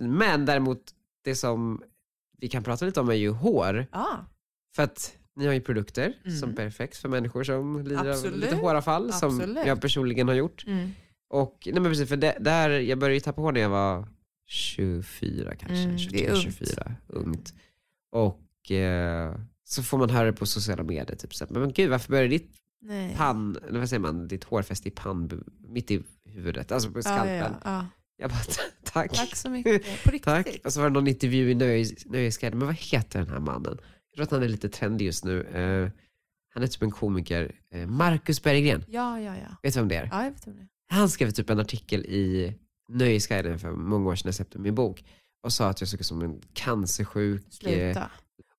[0.00, 0.80] Men däremot
[1.24, 1.82] det som
[2.38, 3.86] vi kan prata lite om är ju hår.
[3.92, 4.26] Ja,
[4.76, 6.38] För att ni har ju produkter Mm.
[6.38, 8.36] som Perfect för människor som lider av Absolut.
[8.36, 9.66] lite håravfall som Absolut.
[9.66, 10.64] jag personligen har gjort.
[10.66, 10.90] mm.
[11.30, 14.08] Och nej men precis, för det, där, jag började ju tappa hår när jag var
[14.46, 16.42] 24 kanske, Mm, det 23, är ungt.
[16.42, 17.54] 24, ungt.
[18.12, 21.90] Och eh, så får man höra det på sociala medier, typ så här, men gud
[21.90, 22.50] varför började ditt
[22.82, 23.14] Nej.
[23.16, 27.02] pann, eller vad säger man, ditt hårfäste i pann, mitt i huvudet, alltså på Ja,
[27.02, 27.36] skalpen.
[27.38, 27.86] ja, ja.
[28.16, 28.40] Jag bara,
[28.84, 29.12] tack.
[29.12, 29.82] Tack så mycket.
[30.04, 30.22] På riktigt.
[30.24, 30.60] Tack.
[30.64, 33.78] Och så var det någon intervju i Nöjes- Nöjesguiden, men vad heter den här mannen?
[34.14, 35.42] Jag tror att han är lite trendig just nu.
[35.42, 35.90] Eh,
[36.54, 37.54] han är typ en komiker.
[37.74, 39.56] Uh, Marcus Berggren, Ja, ja, ja.
[39.62, 40.08] vet du vem det är?
[40.12, 40.66] Ja, jag vet om det.
[40.94, 42.54] Han skrev typ en artikel i
[42.88, 45.04] Nöjesguiden för många år sedan jag släppte min bok
[45.42, 47.42] och sa att jag såg ut som en cancersjuk.
[47.46, 48.10] eh, Sluta.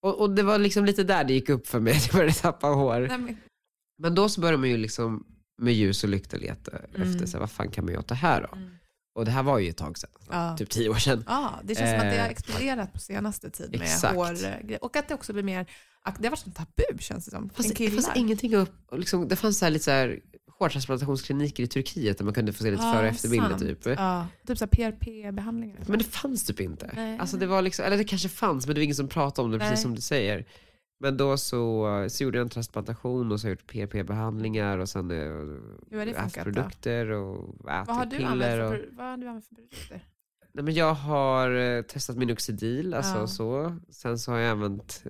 [0.01, 2.34] Och, och det var liksom lite där det gick upp för mig, att jag började
[2.34, 2.99] tappa hår.
[2.99, 3.38] Nej, men,
[3.97, 5.26] Men då så började man ju liksom
[5.62, 7.14] med ljus och lykta leta Mm.
[7.14, 8.56] efter, så här, vad fan kan man göra åt det här då?
[8.58, 8.70] Mm.
[9.16, 10.57] Och det här var ju ett tag sedan, Ja.
[10.57, 11.24] typ tio år sedan.
[11.28, 14.16] Ja, det känns som att det har Eh, exploderat på senaste tid med exakt.
[14.16, 14.84] hårgrejer.
[14.84, 15.66] Och att det också blir mer,
[16.20, 17.49] det har varit som tabu känns det som.
[17.49, 20.20] Fast det, fanns ingenting upp, liksom, det fanns så här lite så här
[20.59, 23.86] hårtransplantationskliniker i Turkiet där man kunde få se lite Ja, före och efterbilder typ.
[23.86, 25.80] Ja, typ så PRP-behandlingar.
[25.88, 26.91] Men det fanns typ inte.
[26.95, 27.20] Nej.
[27.20, 29.51] Alltså det var liksom, eller det kanske fanns men det var ingen som pratade om
[29.51, 29.70] det, Nej.
[29.70, 30.45] precis som du säger.
[31.06, 34.89] Men då så, så gjorde jag en transplantation och så har jag gjort PRP-behandlingar och
[34.89, 36.43] sen eh, Hur har det haft då?
[36.43, 38.60] produkter och Vad har, ätit du piller.
[38.64, 40.06] Och, för, vad har du använt för produkter?
[40.53, 43.28] nej, men jag har eh, testat minoxidil, alltså Ja.
[43.28, 43.76] så.
[43.89, 45.03] Sen så har jag använt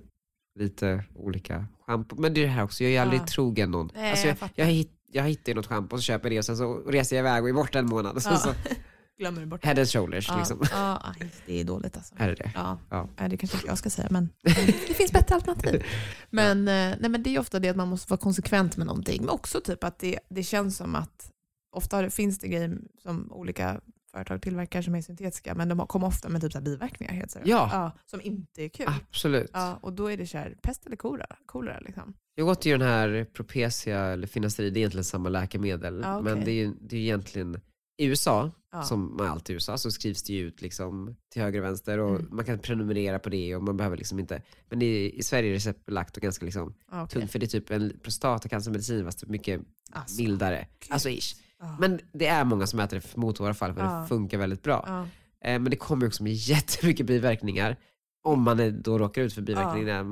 [0.58, 2.16] lite olika schampo.
[2.20, 3.26] Men det är det här också, jag är aldrig Ja.
[3.26, 3.90] trogen någon.
[3.94, 6.32] Nej, alltså jag jag, jag, hitt, jag hittar ju något schampo och så köper jag
[6.34, 8.22] det och sen så reser jag iväg och är borta en månad.
[8.24, 8.36] Ja.
[8.36, 8.50] så
[9.18, 10.62] Glömmer du bort head and shoulders ja, liksom.
[10.70, 12.14] ja, aj, det är dåligt alltså.
[12.18, 12.52] Är det.
[12.54, 12.78] Ja.
[12.90, 13.08] Ja.
[13.18, 14.28] Nej, det kanske inte jag ska säga, men
[14.88, 15.84] det finns bättre alternativ.
[16.30, 19.20] Men, eh, nej, men det är ofta det att man måste vara konsekvent med någonting.
[19.20, 21.30] Men också typ att det, det känns som att
[21.72, 23.80] ofta finns det grejer som olika
[24.12, 27.30] företag tillverkar som är syntetiska, men de kommer ofta med typ så här biverkningar helt
[27.30, 27.50] seriöst.
[27.50, 27.92] Ja.
[28.06, 28.86] Som inte är kul.
[28.88, 29.50] Absolut.
[29.52, 31.36] Ja, och då är det så här, pest eller kolera.
[31.46, 32.14] kolera liksom.
[32.34, 36.00] Jag åt ju den här Propecia eller Finasterid, det är egentligen samma läkemedel.
[36.04, 36.34] Ja, okej.
[36.34, 37.60] Men det är ju det är ju egentligen
[37.98, 38.82] i USA, Ja.
[38.82, 42.10] som allt i USA, så skrivs det ju ut liksom till höger och vänster och
[42.16, 42.28] Mm.
[42.30, 44.42] man kan prenumerera på det och man behöver liksom inte.
[44.68, 47.20] Men i, i Sverige är det receptbelagt och ganska liksom Ja, okej.
[47.20, 49.60] tungt för det är typ en prostatacancermedicin fast mycket
[49.92, 50.66] Alltså, mildare.
[50.80, 50.92] gud.
[50.92, 51.36] Alltså ish.
[51.60, 51.76] ja.
[51.80, 54.00] Men det är många som äter det mot våra fall för Ja.
[54.02, 55.06] det funkar väldigt bra.
[55.44, 57.76] Eh, men det kommer också med jättemycket biverkningar.
[58.22, 60.02] Om man är, då råkar ut för biverkningar,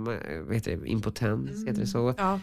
[0.46, 2.14] vad heter det, impotens, heter det så?
[2.18, 2.40] Ja.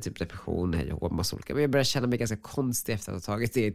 [0.00, 1.54] Typ depression, hej och massa olika.
[1.54, 3.74] Men jag började känna mig ganska konstig efter att ha tagit det.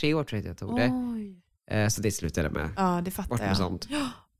[0.00, 0.92] Tre år tror jag att jag tog det.
[1.76, 2.70] Eh, så det slutade med.
[2.76, 3.56] Ja, det Bort fattar med jag.
[3.56, 3.88] sånt.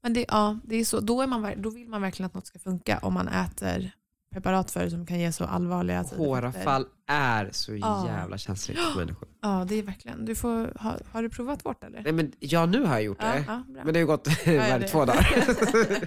[0.02, 1.00] Men det, ja, det är så.
[1.00, 3.90] Då, är man, då vill man verkligen att något ska funka om man äter
[4.32, 6.02] preparat för det som kan ge så allvarliga.
[6.16, 8.06] Håravfall är så Ja.
[8.06, 9.28] jävla känsligt för människor.
[9.42, 10.24] Ja, det är verkligen.
[10.24, 12.02] Du får, har, har du provat vårt eller?
[12.02, 13.44] Nej men ja, nu har jag gjort Ja, det.
[13.48, 13.62] ja.
[13.66, 15.26] Men det har ju gått ja, två dagar.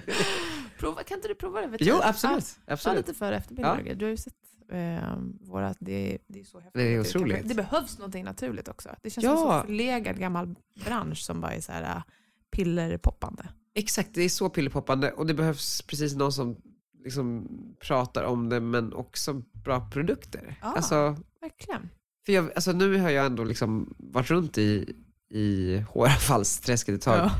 [0.78, 2.44] prova, kan inte du prova det jo, absolut.
[2.58, 3.06] Ja, ta absolut.
[3.06, 3.94] lite före och efterbilder.
[3.94, 4.34] Du har ju sett
[4.72, 6.74] eh, våra, det, det är så häftigt.
[6.74, 7.48] Det är otroligt.
[7.48, 8.88] Det behövs någonting naturligt också.
[9.02, 9.36] Det känns Ja.
[9.36, 10.54] som en förlegad gammal
[10.84, 12.02] bransch som bara är så här äh,
[12.50, 13.48] pillerpoppande.
[13.74, 16.56] Exakt, det är så pillerpoppande och det behövs precis någon som
[17.04, 17.48] liksom
[17.80, 20.58] pratar om det men också bra produkter.
[20.62, 20.72] Ja.
[20.76, 21.88] Alltså, Verkligen.
[22.26, 24.94] för jag, alltså nu har jag ändå liksom varit runt i,
[25.30, 27.18] i håravfallsträsket ett tag.
[27.18, 27.30] Ja,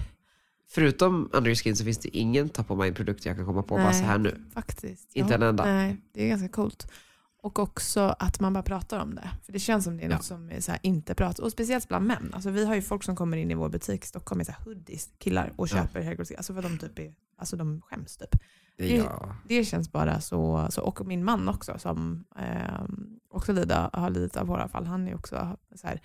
[0.71, 3.63] Förutom Under Your Skin så finns det ingen top of mind produkt jag kan komma
[3.63, 3.95] på bara Nej.
[3.95, 4.45] så här nu.
[4.55, 5.17] faktiskt.
[5.17, 5.37] Inte ja.
[5.37, 5.65] en enda.
[5.65, 6.93] Nej, det är ganska coolt.
[7.49, 9.31] Och också att man bara pratar om det.
[9.45, 10.17] För det känns som det är Ja.
[10.17, 12.31] något som är så inte pratat Och speciellt bland män.
[12.35, 14.53] Alltså vi har ju folk som kommer in i vår butik i Stockholm med så
[14.65, 15.77] hoodies, killar, och Ja.
[15.77, 16.37] köper höggrossing.
[16.37, 18.35] Alltså för de typ är, alltså de skäms typ.
[18.77, 19.37] Det, ja.
[19.49, 22.85] Det känns bara så, så och min man också som eh,
[23.31, 26.01] också lider, har lidit av håravfall, han är också så här,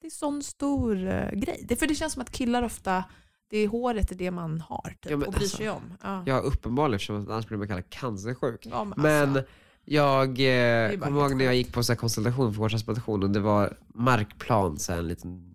[0.00, 1.64] det är sån stor eh, grej.
[1.68, 3.04] Det, för det känns som att killar ofta,
[3.50, 5.82] det är håret är det man har typ, Ja, och bryr alltså, sig om.
[6.02, 6.22] Ja.
[6.26, 8.66] ja, uppenbarligen eftersom annars blir man kallad cancersjuk.
[8.70, 9.44] Ja, men Men alltså,
[9.90, 13.40] jag eh, kommer ihåg när jag gick på så här konsultation för hårtransplantation och det
[13.40, 15.54] var Markplan, så här en liten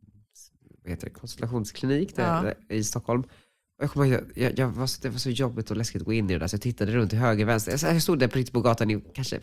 [0.83, 3.21] vad heter det, konsultationsklinik där, i Stockholm.
[3.77, 6.05] Och jag kommer ihåg, jag, jag, var så, det var så jobbigt och läskigt att
[6.05, 7.79] gå in i det där så jag tittade runt till höger vänster.
[7.81, 9.39] Jag, jag stod där på riktigt på gatan i kanske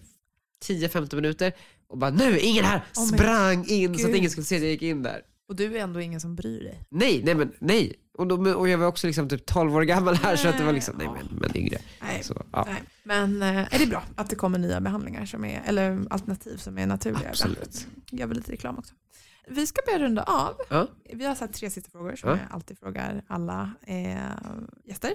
[0.64, 1.52] 10-15 minuter
[1.88, 2.84] och bara nu, ingen här!
[2.96, 4.16] Oh Sprang in så att Gud.
[4.16, 5.22] ingen skulle se att jag gick in där.
[5.48, 6.84] och du är ändå ingen som bryr dig.
[6.90, 7.94] Nej, nej men nej.
[8.20, 10.64] Och, då, och jag var också liksom typ 12 år gammal här så att det
[10.64, 11.78] var liksom, nej men, men yngre.
[12.02, 12.22] Nej.
[12.22, 12.82] Så, ja, Nej.
[13.04, 16.78] Men eh, är det bra att det kommer nya behandlingar som är, eller alternativ som
[16.78, 17.28] är naturliga?
[17.28, 17.86] absolut.
[18.10, 18.94] Gör vi lite reklam också.
[19.48, 20.54] Vi ska börja runda av.
[20.70, 20.86] Ja.
[21.14, 22.36] Vi har satt tre sista frågor som Ja.
[22.36, 24.16] jag alltid frågar alla eh,
[24.84, 25.12] gäster.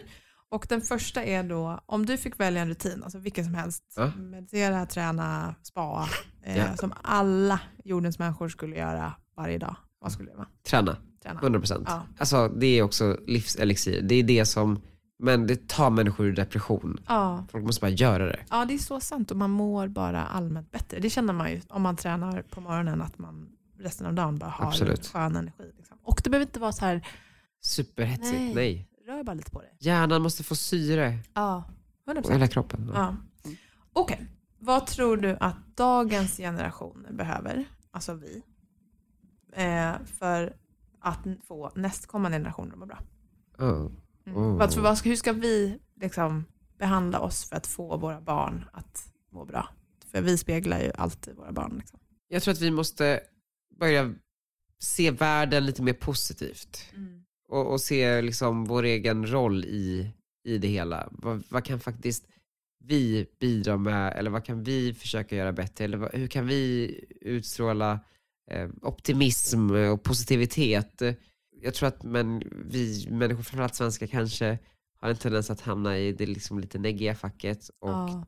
[0.49, 3.83] Och den första är då, om du fick välja en rutin, alltså vilken som helst,
[3.95, 4.11] Ja.
[4.17, 6.09] meditera, träna, spa,
[6.43, 10.47] eh, som alla jordens människor skulle göra varje dag, vad skulle det vara?
[10.69, 11.39] Träna, Träna.
[11.41, 11.83] 100%.
[11.87, 12.03] Ja.
[12.17, 14.01] Alltså det är också livselixir.
[14.01, 14.81] Det är det som,
[15.19, 16.99] men det tar människor ur depression.
[17.07, 17.45] Ja.
[17.51, 18.39] Folk måste bara göra det.
[18.49, 20.99] ja, det är så sant och man mår bara allmänt bättre.
[20.99, 23.49] Det känner man ju om man tränar på morgonen, att man
[23.79, 25.07] resten av dagen bara har Absolut.
[25.07, 25.71] skön energi.
[25.77, 25.97] Liksom.
[26.03, 27.07] Och det behöver inte vara så här,
[27.61, 28.53] Superhetsigt, Nej.
[28.55, 28.87] nej.
[29.07, 29.85] rör bara lite på det.
[29.85, 31.17] Hjärnan måste få syre.
[31.33, 31.63] Ja,
[32.07, 32.25] 100%.
[32.25, 32.91] Och hela kroppen.
[32.93, 33.15] Ja.
[33.43, 33.51] Ja.
[33.93, 34.25] Okej,
[34.59, 38.41] Vad tror du att dagens generation behöver, alltså vi,
[39.53, 40.53] eh, för
[41.05, 42.99] att få nästkommande generationer att må bra?
[43.57, 43.91] Oh.
[44.25, 44.57] Mm.
[44.57, 46.45] Vad, vad, hur ska vi liksom
[46.77, 49.69] behandla oss för att få våra barn att må bra?
[50.11, 51.77] För vi speglar ju alltid våra barn.
[51.77, 51.99] Liksom.
[52.27, 53.19] Jag tror att vi måste
[53.79, 54.13] börja
[54.79, 56.91] se världen lite mer positivt.
[57.47, 60.11] Och, och se liksom vår egen roll i,
[60.43, 61.09] i det hela.
[61.11, 62.27] Vad, vad kan faktiskt
[62.83, 65.85] vi bidra med, eller vad kan vi försöka göra bättre?
[65.85, 67.99] Eller vad, hur kan vi utstråla eh,
[68.81, 71.01] optimism och positivitet?
[71.61, 74.59] Jag tror att men, vi människor, framförallt svenskar, kanske
[74.99, 78.25] har en tendens att hamna i det liksom lite neggiga facket och Ja.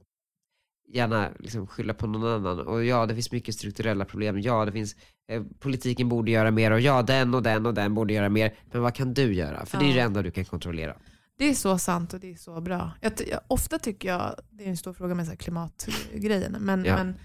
[0.94, 2.60] gärna liksom skylla på någon annan.
[2.60, 4.40] Och ja, det finns mycket strukturella problem.
[4.40, 4.96] Ja, det finns,
[5.28, 8.54] eh, politiken borde göra mer och ja, den och den och den borde göra mer.
[8.72, 9.66] Men vad kan du göra?
[9.66, 9.96] För det är Ja.
[9.96, 10.96] det enda du kan kontrollera.
[11.38, 12.92] Det är så sant och det är så bra.
[13.02, 16.96] Jag, jag, ofta tycker jag, det är en stor fråga med så klimatgrejen, men, Ja.
[16.96, 17.16] men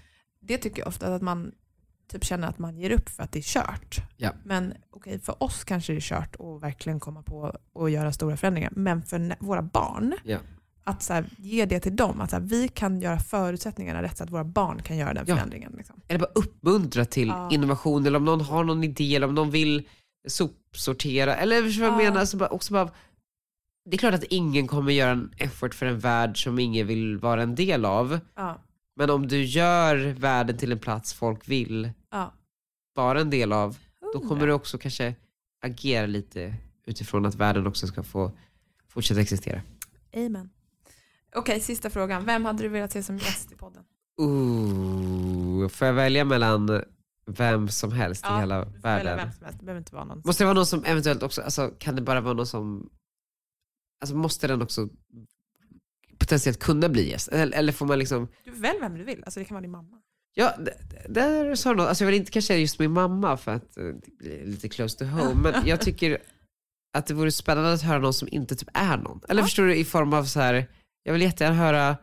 [0.41, 1.51] det tycker jag ofta att man
[2.13, 3.97] typ känner att man ger upp för att det är kört.
[4.17, 4.31] Ja.
[4.43, 8.37] Men okej, för oss kanske det är kört att verkligen komma på och göra stora
[8.37, 8.71] förändringar.
[8.75, 10.37] Men för våra barn, Ja.
[10.83, 12.21] att så här, ge det till dem.
[12.21, 15.25] Att så här, vi kan göra förutsättningarna rätt så att våra barn kan göra den
[15.27, 15.35] Ja.
[15.35, 15.73] förändringen.
[15.77, 16.01] Liksom.
[16.07, 17.49] Eller bara uppmuntra till Ja.
[17.51, 19.87] innovation, eller om någon har någon idé, eller om någon vill
[20.27, 21.97] sopsortera, eller vad jag Ja.
[21.97, 22.25] menar?
[22.25, 22.89] Så bara, också bara,
[23.89, 27.17] det är klart att ingen kommer göra en effort för en värld som ingen vill
[27.17, 28.19] vara en del av.
[28.95, 32.33] Men om du gör världen till en plats folk vill Ja.
[32.93, 33.77] vara en del av,
[34.13, 35.15] då kommer du också kanske
[35.61, 36.55] agera lite
[36.85, 38.31] utifrån att världen också ska få
[38.87, 39.61] fortsätta existera.
[40.15, 40.49] Amen.
[41.35, 42.25] Okej, sista frågan.
[42.25, 43.83] Vem hade du velat se som gäst i podden?
[44.17, 46.83] Ooh, får jag välja mellan
[47.25, 49.17] vem som helst i hela världen?
[49.17, 49.59] vem som helst.
[49.59, 50.21] Det behöver inte vara någon.
[50.25, 52.89] Måste det vara någon som eventuellt också, alltså, kan det bara vara någon som,
[54.01, 54.89] alltså måste den också
[56.17, 57.27] potentiellt kunna bli gäst?
[57.27, 59.23] Eller, eller får man liksom, Du välj vem du vill.
[59.23, 60.02] Alltså, det kan vara din mamma.
[60.33, 60.53] Ja,
[61.09, 64.17] där sa något, alltså jag vill inte kanske just min mamma för att eh, det
[64.17, 66.17] blir lite close to home, men jag tycker
[66.97, 69.21] att det vore spännande att höra någon som inte typ är någon.
[69.29, 69.45] Eller Ja.
[69.45, 70.67] förstår du, i form av så här,
[71.03, 71.97] jag vill jättegärna höra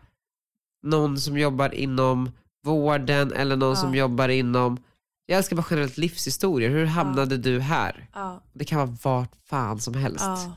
[0.82, 2.30] någon som jobbar inom
[2.64, 3.76] vården eller någon Ja.
[3.76, 4.82] som jobbar inom,
[5.26, 8.08] jag älskar bara generellt livshistorier, hur hamnade du här?
[8.14, 8.42] Ja.
[8.52, 10.24] Det kan vara vart fan som helst.
[10.24, 10.56] ja.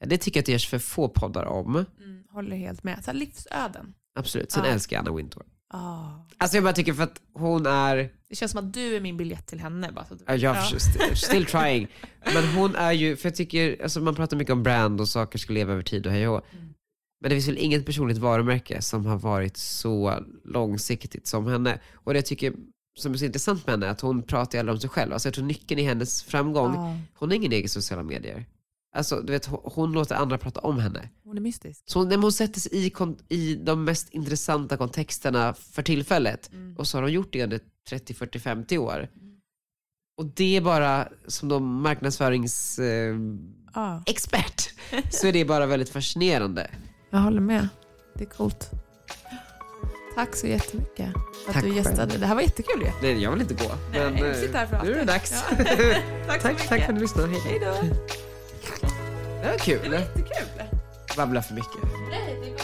[0.00, 1.76] Ja, Det tycker jag att det görs för få poddar om.
[1.76, 3.04] Mm, håller helt med.
[3.04, 3.94] Så livsöden.
[4.18, 4.52] Absolut.
[4.52, 4.70] Sen Ja.
[4.70, 5.42] älskar jag Anna Wintour.
[5.72, 6.26] Ja.
[6.38, 7.96] Alltså jag bara tycker för att hon är,
[8.28, 9.92] Det känns som att du är min biljett till henne.
[9.92, 11.88] Bara så du ja, still, still trying,
[12.34, 15.38] men hon är ju, för jag tycker, alltså man pratar mycket om brand och saker
[15.38, 16.44] ska leva över tid och hej och.
[16.52, 16.74] Mm.
[17.20, 21.78] Men det finns väl inget personligt varumärke som har varit så långsiktigt som henne.
[21.94, 22.52] Och det jag tycker
[22.98, 25.12] som är så intressant med henne är att hon pratar ju om sig själv.
[25.12, 26.96] Alltså jag tror nyckeln i hennes framgång, Ja.
[27.14, 28.46] hon har ingen egen sociala medier.
[28.96, 31.08] Alltså du vet, hon, hon låter andra prata om henne.
[31.32, 31.82] Hon är mystisk.
[31.86, 32.92] Så när hon sätter sig i,
[33.28, 36.76] i de mest intressanta kontexterna för tillfället Mm.
[36.76, 39.08] och så har hon gjort det under 30, 40, 50 år.
[40.18, 44.98] Och det är bara som de marknadsföringsexpert Ja.
[45.10, 46.70] så är det bara väldigt fascinerande.
[47.10, 47.68] Jag håller med.
[48.14, 48.70] Det är coolt.
[50.14, 52.10] Tack så jättemycket för att Tack du gästade.
[52.10, 52.20] själv.
[52.20, 52.90] Det här var jättekul ju.
[53.02, 53.70] Nej, jag vill inte gå.
[53.92, 55.44] Nej, men, jag sitter här för eh, nu är det dags.
[55.50, 55.56] Ja.
[56.26, 57.28] Tack tack, tack för att du lyssnade.
[57.28, 57.58] Hej.
[57.58, 57.66] Då.
[57.66, 57.82] Det var
[59.42, 59.92] Det var kul.
[59.92, 60.62] jättekul
[61.16, 61.82] babblar för mycket.
[62.10, 62.54] Nej,